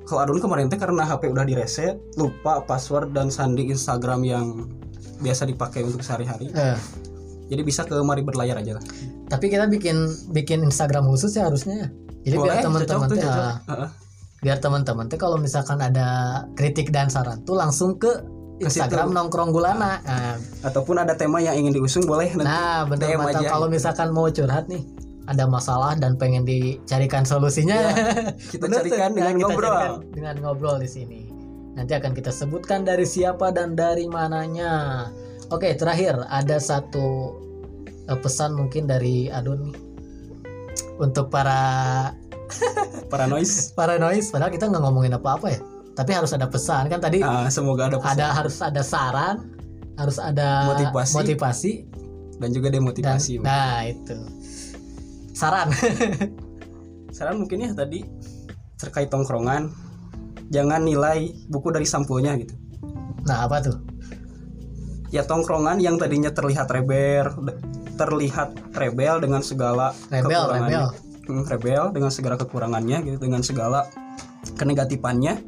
kalau 0.04 0.20
Adun 0.20 0.36
kemarin 0.36 0.68
teh 0.68 0.76
karena 0.76 1.00
HP 1.00 1.32
udah 1.32 1.48
direset 1.48 1.96
lupa 2.20 2.60
password 2.60 3.16
dan 3.16 3.32
sandi 3.32 3.72
Instagram 3.72 4.20
yang 4.20 4.68
biasa 5.16 5.48
dipakai 5.48 5.80
untuk 5.80 6.04
sehari-hari 6.04 6.52
Eh, 6.52 6.76
jadi 7.48 7.64
bisa 7.64 7.88
ke 7.88 7.96
mari 8.04 8.20
berlayar 8.20 8.60
aja 8.60 8.76
lah 8.76 8.84
Tapi 9.32 9.48
kita 9.48 9.64
bikin 9.64 9.96
bikin 10.28 10.60
Instagram 10.60 11.08
khusus 11.08 11.32
ya 11.32 11.48
harusnya 11.48 11.88
ya. 11.88 11.88
Jadi 12.20 12.36
biar 12.36 12.44
Boleh, 12.52 12.64
teman-teman 12.68 13.08
teh, 13.08 13.16
cocok. 13.16 13.32
ah, 13.32 13.56
Heeh. 13.64 13.88
biar 14.44 14.58
teman-teman 14.60 15.04
teh 15.08 15.16
kalau 15.16 15.40
misalkan 15.40 15.80
ada 15.80 16.08
kritik 16.52 16.92
dan 16.92 17.08
saran 17.08 17.40
tuh 17.48 17.56
langsung 17.56 17.96
ke 17.96 18.12
Ke 18.56 18.70
situ. 18.70 18.86
Instagram 18.86 19.10
nongkrong 19.10 19.50
gulana. 19.50 19.98
Nah, 20.00 20.38
ataupun 20.62 20.96
ada 20.96 21.14
tema 21.14 21.38
yang 21.38 21.54
ingin 21.54 21.74
diusung 21.74 22.04
boleh 22.04 22.30
nanti 22.32 22.46
nah 22.46 22.86
mantap 22.86 23.10
aja. 23.34 23.50
kalau 23.50 23.66
misalkan 23.66 24.08
mau 24.10 24.30
curhat 24.30 24.70
nih 24.70 24.86
ada 25.24 25.44
masalah 25.44 25.96
dan 25.96 26.14
pengen 26.14 26.44
dicarikan 26.44 27.24
solusinya 27.24 27.90
kita 28.52 28.62
Bener 28.62 28.84
carikan 28.84 29.10
Nah, 29.10 29.16
dengan 29.16 29.34
kita 29.34 29.44
ngobrol. 29.48 29.72
carikan 29.72 29.92
dengan 30.12 30.34
ngobrol 30.38 30.76
di 30.78 30.86
sini. 30.86 31.20
Nanti 31.74 31.92
akan 31.92 32.12
kita 32.12 32.30
sebutkan 32.30 32.86
dari 32.86 33.02
siapa 33.02 33.50
dan 33.50 33.74
dari 33.74 34.06
mananya. 34.06 35.08
Oke 35.50 35.74
terakhir 35.74 36.22
ada 36.28 36.56
satu 36.56 37.34
eh, 38.06 38.14
pesan 38.14 38.54
mungkin 38.54 38.86
dari 38.86 39.26
Adun 39.28 39.66
nih. 39.66 39.76
Untuk 40.94 41.26
para 41.26 41.58
para 43.10 43.26
noise 43.26 43.70
para 43.78 43.98
noise 43.98 44.30
padahal 44.30 44.48
kita 44.48 44.70
nggak 44.70 44.78
ngomongin 44.80 45.12
apa-apa 45.12 45.50
ya 45.50 45.60
tapi 45.94 46.10
harus 46.10 46.30
ada 46.30 46.46
pesan. 46.46 46.86
Kan 46.86 46.98
tadi 46.98 47.22
Ah, 47.22 47.46
semoga 47.48 47.86
ada 47.88 47.98
pesan. 47.98 48.14
ada 48.18 48.26
harus 48.34 48.56
ada 48.58 48.82
saran 48.82 49.36
harus 49.94 50.18
ada 50.18 50.68
Motivasi. 50.68 51.14
motivasi. 51.14 51.72
Dan 52.34 52.50
juga 52.50 52.66
dan 52.66 52.82
demotivasi 52.82 53.38
nah 53.38 53.86
itu. 53.86 54.18
Saran. 55.32 55.70
Saran 57.16 57.38
mungkin 57.38 57.62
ya 57.62 57.70
tadi 57.72 58.02
terkait 58.74 59.06
tongkrongan 59.06 59.70
jangan 60.50 60.82
nilai 60.82 61.30
buku 61.46 61.70
dari 61.70 61.86
sampulnya 61.86 62.34
gitu. 62.34 62.58
Nah 63.22 63.46
apa 63.46 63.62
tuh? 63.62 63.78
Ya 65.08 65.22
tongkrongan 65.22 65.78
yang 65.78 65.94
tadinya 65.94 66.34
terlihat 66.34 66.66
rebel 66.68 67.30
terlihat 67.94 68.50
rebel 68.74 69.22
dengan 69.22 69.46
segala 69.46 69.94
rebel 70.10 70.26
kekurangannya. 70.42 70.74
rebel. 70.74 70.86
Hmm, 71.24 71.44
rebel 71.46 71.82
dengan 71.94 72.10
segala 72.10 72.34
kekurangannya 72.36 72.98
gitu 73.06 73.18
dengan 73.22 73.40
segala 73.40 73.86
kenegatifannya 74.58 75.38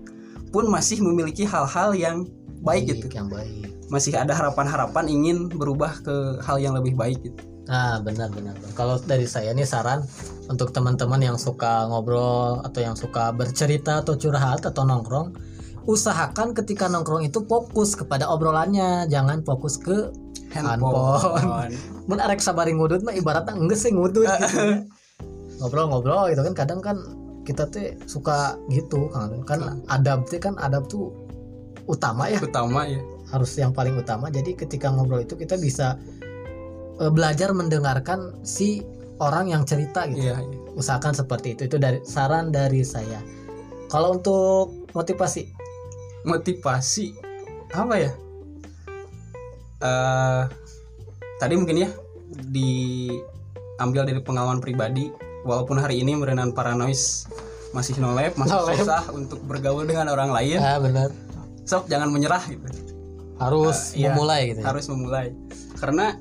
pun 0.51 0.67
masih 0.71 1.03
memiliki 1.03 1.47
hal-hal 1.47 1.93
yang 1.97 2.27
baik 2.63 2.91
gitu. 2.91 3.07
yang 3.15 3.31
baik. 3.31 3.71
Masih 3.87 4.19
ada 4.19 4.35
harapan-harapan 4.35 5.07
ingin 5.07 5.47
berubah 5.47 6.03
ke 6.03 6.43
hal 6.43 6.59
yang 6.59 6.75
lebih 6.75 6.99
baik 6.99 7.23
gitu. 7.23 7.43
Nah, 7.67 7.99
benar 7.99 8.31
benar. 8.31 8.55
Kalau 8.79 8.99
dari 9.03 9.27
saya 9.27 9.51
nih 9.51 9.67
saran 9.67 10.07
untuk 10.47 10.71
teman-teman 10.71 11.19
yang 11.19 11.39
suka 11.39 11.87
ngobrol 11.91 12.63
atau 12.63 12.81
yang 12.83 12.95
suka 12.95 13.35
bercerita 13.35 14.03
atau 14.07 14.15
curhat 14.15 14.63
atau 14.63 14.87
nongkrong, 14.87 15.35
usahakan 15.87 16.55
ketika 16.55 16.87
nongkrong 16.87 17.27
itu 17.27 17.43
fokus 17.47 17.99
kepada 17.99 18.31
obrolannya, 18.31 19.11
jangan 19.11 19.43
fokus 19.43 19.79
ke 19.83 20.15
handphone. 20.55 21.75
Mun 22.09 22.19
arek 22.23 22.39
sabari 22.39 22.71
ngudut 22.75 23.03
mah 23.03 23.15
ibaratnya 23.15 23.59
enggak 23.59 23.79
sih 23.79 23.91
ngudut 23.91 24.31
gitu. 24.31 24.87
Ngobrol-ngobrol 25.63 26.31
gitu 26.31 26.43
kan 26.47 26.55
kadang 26.55 26.81
kan 26.85 26.97
kita 27.47 27.71
tuh 27.71 27.95
suka 28.11 28.59
gitu 28.69 29.07
kan 29.15 29.31
kan 29.47 29.61
adab 29.87 30.27
tuh 30.27 30.43
kan 30.43 30.59
adab 30.59 30.91
tuh 30.91 31.15
utama 31.87 32.27
ya. 32.27 32.43
Utama 32.43 32.83
ya 32.91 32.99
harus 33.31 33.55
yang 33.59 33.75
paling 33.75 33.95
utama. 33.99 34.31
Jadi 34.31 34.55
ketika 34.55 34.91
ngobrol 34.91 35.23
itu 35.23 35.35
kita 35.39 35.59
bisa 35.59 35.99
eh, 36.99 37.11
belajar 37.11 37.55
mendengarkan 37.55 38.35
si 38.43 38.83
orang 39.23 39.51
yang 39.51 39.63
cerita 39.65 40.05
gitu. 40.11 40.31
Iya 40.31 40.43
iya. 40.43 40.59
usahakan 40.77 41.17
seperti 41.17 41.57
itu. 41.57 41.71
Itu 41.71 41.79
dari 41.81 42.03
saran 42.05 42.53
dari 42.53 42.85
saya. 42.85 43.23
Kalau 43.89 44.19
untuk 44.19 44.91
motivasi? 44.93 45.47
Motivasi? 46.27 47.15
Apa 47.73 47.95
ya? 47.97 48.13
Eh 49.83 50.43
tadi 51.37 51.55
mungkin 51.57 51.87
ya 51.87 51.91
diambil 52.49 54.09
dari 54.09 54.21
pengalaman 54.25 54.59
pribadi 54.59 55.13
walaupun 55.47 55.79
hari 55.79 56.03
ini 56.03 56.19
merenan 56.19 56.51
paranoid 56.51 56.99
masih 57.71 57.95
nolep 58.03 58.35
masih 58.35 58.59
Nolep. 58.59 58.83
susah 58.83 59.03
untuk 59.15 59.39
bergaul 59.47 59.87
dengan 59.87 60.11
orang 60.11 60.35
lain 60.35 60.59
ya 60.59 60.83
benar 60.83 61.15
sok 61.63 61.87
jangan 61.87 62.11
menyerah 62.11 62.43
gitu 62.51 62.67
harus 63.37 63.93
iya. 63.95 64.13
memulai 64.13 64.51
gitu 64.51 64.61
ya. 64.61 64.67
harus 64.67 64.85
memulai 64.91 65.31
karena 65.79 66.19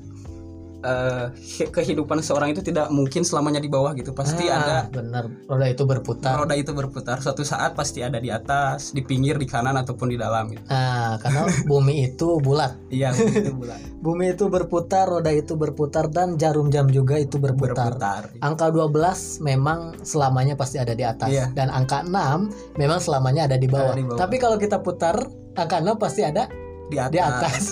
ke- 0.80 1.70
kehidupan 1.76 2.20
seorang 2.20 2.50
itu 2.50 2.60
tidak 2.60 2.88
mungkin 2.88 3.22
selamanya 3.22 3.58
di 3.58 3.66
bawah 3.66 3.92
gitu. 3.92 4.10
Pasti 4.10 4.46
Ah, 4.46 4.56
ada 4.56 4.76
benar. 4.88 5.28
Roda 5.44 5.66
itu 5.66 5.82
berputar. 5.82 6.36
Roda 6.36 6.54
itu 6.54 6.70
berputar. 6.70 7.18
Suatu 7.18 7.42
saat 7.42 7.72
pasti 7.72 8.00
ada 8.00 8.16
di 8.16 8.28
atas 8.28 8.90
di 8.90 9.00
pinggir 9.00 9.36
di 9.36 9.44
kanan 9.44 9.76
ataupun 9.76 10.08
di 10.08 10.16
dalam 10.16 10.50
gitu. 10.50 10.62
Nah 10.66 11.16
karena 11.18 11.42
bumi 11.64 12.06
itu 12.06 12.38
bulat. 12.38 12.76
Iya 12.96 13.12
itu 13.12 13.52
bulan 13.52 13.78
bumi 14.06 14.32
itu 14.32 14.46
berputar 14.46 15.10
roda 15.10 15.28
itu 15.28 15.52
berputar 15.54 16.06
dan 16.06 16.36
jarum 16.36 16.68
jam 16.68 16.86
juga 16.86 17.18
itu 17.18 17.36
berputar. 17.36 17.92
Berputar. 17.92 18.22
Angka 18.38 18.70
12 18.70 19.42
memang 19.42 19.98
selamanya 20.00 20.54
pasti 20.54 20.78
ada 20.78 20.92
di 20.92 21.02
atas. 21.02 21.28
Iya. 21.28 21.50
dan 21.52 21.68
angka 21.68 22.02
6 22.02 22.78
memang 22.78 22.98
selamanya 22.98 23.44
ada 23.44 23.56
di 23.56 23.66
bawah. 23.66 23.92
Ada 23.92 23.98
di 23.98 24.04
bawah. 24.06 24.18
Tapi 24.18 24.36
kalau 24.38 24.56
kita 24.56 24.78
putar 24.78 25.16
angka 25.52 25.82
6 25.82 25.98
pasti 25.98 26.22
ada 26.22 26.46
di 26.86 26.96
atas, 26.96 27.12
di 27.12 27.20
atas. 27.20 27.64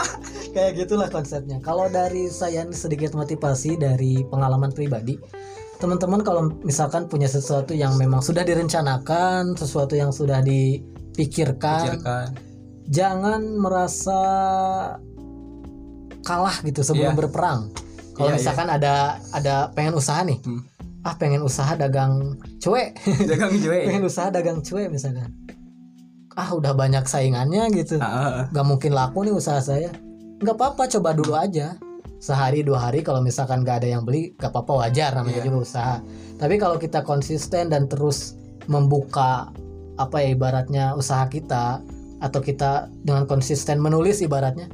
Kayak 0.54 0.72
gitulah 0.78 1.08
konsepnya. 1.08 1.60
Kalau 1.60 1.86
dari 1.86 2.26
saya 2.26 2.64
nih 2.64 2.72
sedikit 2.72 3.12
motivasi 3.12 3.76
dari 3.76 4.24
pengalaman 4.24 4.72
pribadi, 4.72 5.20
teman-teman 5.76 6.24
kalau 6.24 6.48
misalkan 6.64 7.04
punya 7.04 7.28
sesuatu 7.28 7.72
yang 7.72 7.94
memang 7.94 8.24
sudah 8.24 8.40
direncanakan, 8.40 9.52
sesuatu 9.54 9.92
yang 9.92 10.08
sudah 10.10 10.40
dipikirkan, 10.40 12.00
Pikirkan. 12.00 12.26
jangan 12.88 13.44
merasa 13.54 14.20
kalah 16.22 16.56
gitu 16.64 16.82
sebelum 16.82 17.14
Iya. 17.14 17.20
berperang. 17.20 17.60
Kalau 18.16 18.32
Iya, 18.32 18.36
misalkan 18.40 18.68
ada 18.72 18.94
ada 19.30 19.68
pengen 19.76 19.94
usaha 19.94 20.24
nih, 20.24 20.40
Hmm. 20.40 20.64
ah 21.04 21.14
pengen 21.14 21.44
usaha 21.44 21.76
dagang 21.76 22.34
cuek, 22.58 22.96
jagang 23.30 23.52
cuy 23.60 23.80
pengen 23.86 24.04
usaha 24.08 24.32
dagang 24.32 24.58
cuek 24.58 24.88
misalkan, 24.88 25.28
ah 26.36 26.52
udah 26.52 26.72
banyak 26.72 27.04
saingannya 27.04 27.64
gitu, 27.72 27.96
Ah, 27.96 28.04
ah, 28.06 28.16
ah. 28.28 28.44
nggak 28.52 28.66
mungkin 28.68 28.92
laku 28.92 29.24
nih 29.24 29.34
usaha 29.34 29.58
saya, 29.58 29.88
nggak 30.38 30.52
apa-apa 30.54 30.84
coba 30.92 31.16
dulu 31.16 31.32
aja, 31.32 31.80
sehari 32.20 32.60
dua 32.60 32.88
hari 32.88 33.00
kalau 33.00 33.20
misalkan 33.20 33.64
nggak 33.64 33.80
ada 33.80 33.88
yang 33.88 34.04
beli, 34.04 34.36
nggak 34.36 34.52
apa-apa 34.52 34.84
wajar 34.84 35.16
namanya 35.16 35.40
Iya. 35.40 35.46
juga 35.48 35.58
usaha. 35.64 35.96
Tapi 36.36 36.54
kalau 36.56 36.76
kita 36.76 37.00
konsisten 37.00 37.72
dan 37.72 37.88
terus 37.88 38.36
membuka 38.68 39.48
apa 39.96 40.16
ya 40.20 40.36
ibaratnya 40.36 40.92
usaha 40.92 41.24
kita 41.24 41.80
atau 42.20 42.40
kita 42.40 42.92
dengan 43.00 43.24
konsisten 43.24 43.80
menulis 43.80 44.20
ibaratnya 44.20 44.68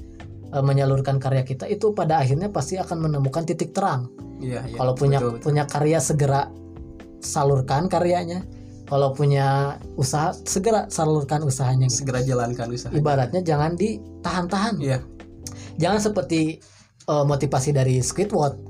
eh, 0.51 0.65
menyalurkan 0.67 1.23
karya 1.23 1.47
kita 1.47 1.71
itu 1.71 1.95
pada 1.95 2.19
akhirnya 2.19 2.51
pasti 2.51 2.75
akan 2.75 3.07
menemukan 3.07 3.47
titik 3.47 3.71
terang. 3.71 4.11
iya 4.43 4.67
iya 4.67 4.75
Kalau 4.75 4.99
punya 4.99 5.23
betul, 5.23 5.31
betul. 5.39 5.43
punya 5.47 5.65
karya 5.71 5.99
segera 6.03 6.51
salurkan 7.23 7.87
karyanya. 7.87 8.43
Kalau 8.93 9.09
punya 9.17 9.81
usaha 9.97 10.37
segera 10.45 10.85
salurkan 10.93 11.41
usahanya. 11.49 11.89
gitu. 11.89 12.05
segera 12.05 12.21
jalankan 12.21 12.69
usaha 12.69 12.93
Ibaratnya 12.93 13.41
jangan 13.41 13.73
ditahan-tahan. 13.73 14.77
iya 14.85 15.01
Jangan 15.81 16.13
seperti 16.13 16.61
eh, 17.09 17.25
motivasi 17.25 17.73
dari 17.73 18.05
Squidward. 18.05 18.61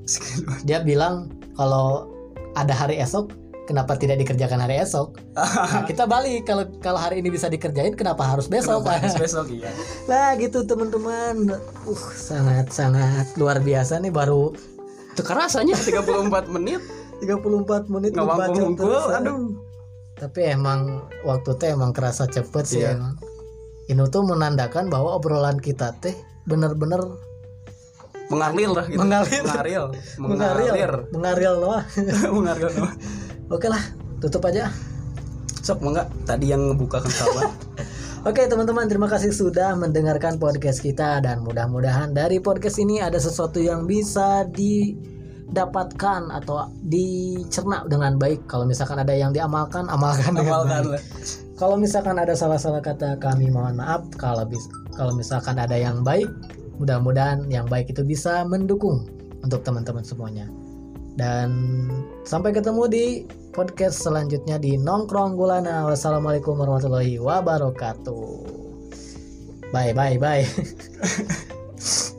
Dia 0.63 0.87
bilang 0.87 1.27
kalau 1.59 2.07
ada 2.55 2.71
hari 2.71 3.03
esok, 3.03 3.35
kenapa 3.67 3.99
tidak 3.99 4.23
dikerjakan 4.23 4.63
hari 4.63 4.79
esok? 4.79 5.19
Nah, 5.43 5.83
kita 5.91 6.07
balik 6.07 6.47
kalau 6.47 6.71
kalau 6.79 7.03
hari 7.03 7.19
ini 7.19 7.35
bisa 7.35 7.51
dikerjain, 7.51 7.99
kenapa 7.99 8.23
harus 8.23 8.47
besok? 8.47 8.87
Kenapa 8.87 9.03
harus 9.03 9.19
besok 9.27 9.51
iya 9.51 9.75
Nah 10.07 10.39
gitu 10.39 10.63
teman-teman. 10.63 11.59
Uh 11.83 12.03
sangat 12.15 12.71
sangat 12.71 13.27
luar 13.35 13.59
biasa 13.59 13.99
nih 13.99 14.15
baru 14.15 14.55
itu 15.13 15.23
rasanya 15.29 15.77
34 15.77 16.49
menit 16.49 16.81
34 17.21 17.93
menit 17.93 18.11
nggak 18.17 18.25
mampu 18.25 18.89
aduh 19.13 19.53
Tapi 20.23 20.55
emang 20.55 21.03
waktu 21.27 21.51
teh 21.59 21.75
emang 21.75 21.91
kerasa 21.91 22.31
cepet 22.31 22.63
sih 22.63 22.79
Iya. 22.79 22.95
emang. 22.95 23.19
Ini 23.91 24.07
tuh 24.07 24.23
menandakan 24.23 24.87
bahwa 24.87 25.19
obrolan 25.19 25.59
kita 25.59 25.99
teh 25.99 26.15
bener-bener 26.47 27.03
mengalir 28.31 28.71
lah 28.71 28.87
gitu 28.87 29.03
Mengalir. 29.03 29.43
mengalir 29.51 29.83
mengalir 30.23 30.93
mengaril 31.11 31.55
loh. 31.59 31.81
mengalir 32.39 32.71
doang. 32.71 32.95
Oke 33.55 33.67
lah, 33.67 33.83
tutup 34.23 34.47
aja. 34.47 34.71
sok 35.63 35.79
enggak 35.79 36.11
tadi 36.27 36.51
yang 36.51 36.59
ngebuka 36.75 36.99
kan 36.99 37.07
sahabat 37.07 37.55
Oke 38.27 38.51
teman-teman 38.51 38.87
terima 38.91 39.07
kasih 39.07 39.31
sudah 39.31 39.79
mendengarkan 39.79 40.39
podcast 40.43 40.83
kita 40.83 41.23
dan 41.23 41.39
mudah-mudahan 41.39 42.11
dari 42.11 42.43
podcast 42.43 42.83
ini 42.83 42.99
ada 42.99 43.15
sesuatu 43.19 43.63
yang 43.63 43.87
bisa 43.87 44.43
didapatkan 45.53 46.33
atau 46.33 46.73
dicerna 46.89 47.85
dengan 47.85 48.17
baik. 48.17 48.49
Kalau 48.49 48.65
misalkan 48.65 49.05
ada 49.05 49.13
yang 49.13 49.37
diamalkan, 49.37 49.85
amalkan 49.93 50.33
dengan 50.33 50.65
amalkan 50.65 50.97
Kalau 51.61 51.77
misalkan 51.77 52.17
ada 52.17 52.33
salah-salah 52.33 52.81
kata 52.81 53.21
kami 53.21 53.53
mohon 53.53 53.77
maaf. 53.77 54.09
Kalau 54.17 54.49
bis 54.49 54.65
kalau 54.97 55.13
misalkan 55.13 55.61
ada 55.61 55.77
yang 55.77 56.01
baik, 56.01 56.27
mudah-mudahan 56.81 57.47
yang 57.53 57.69
baik 57.69 57.93
itu 57.93 58.01
bisa 58.03 58.43
mendukung 58.49 59.05
untuk 59.45 59.61
teman-teman 59.63 60.03
semuanya. 60.03 60.49
Dan 61.13 61.53
sampai 62.25 62.57
ketemu 62.57 62.89
di 62.89 63.05
podcast 63.53 64.01
selanjutnya 64.01 64.57
di 64.57 64.81
Nongkrong 64.81 65.37
Gulana. 65.37 65.85
Wassalamualaikum 65.85 66.57
warahmatullahi 66.57 67.21
wabarakatuh. 67.21 68.25
Bye 69.69 69.93
bye 69.93 70.17
bye. 70.17 70.49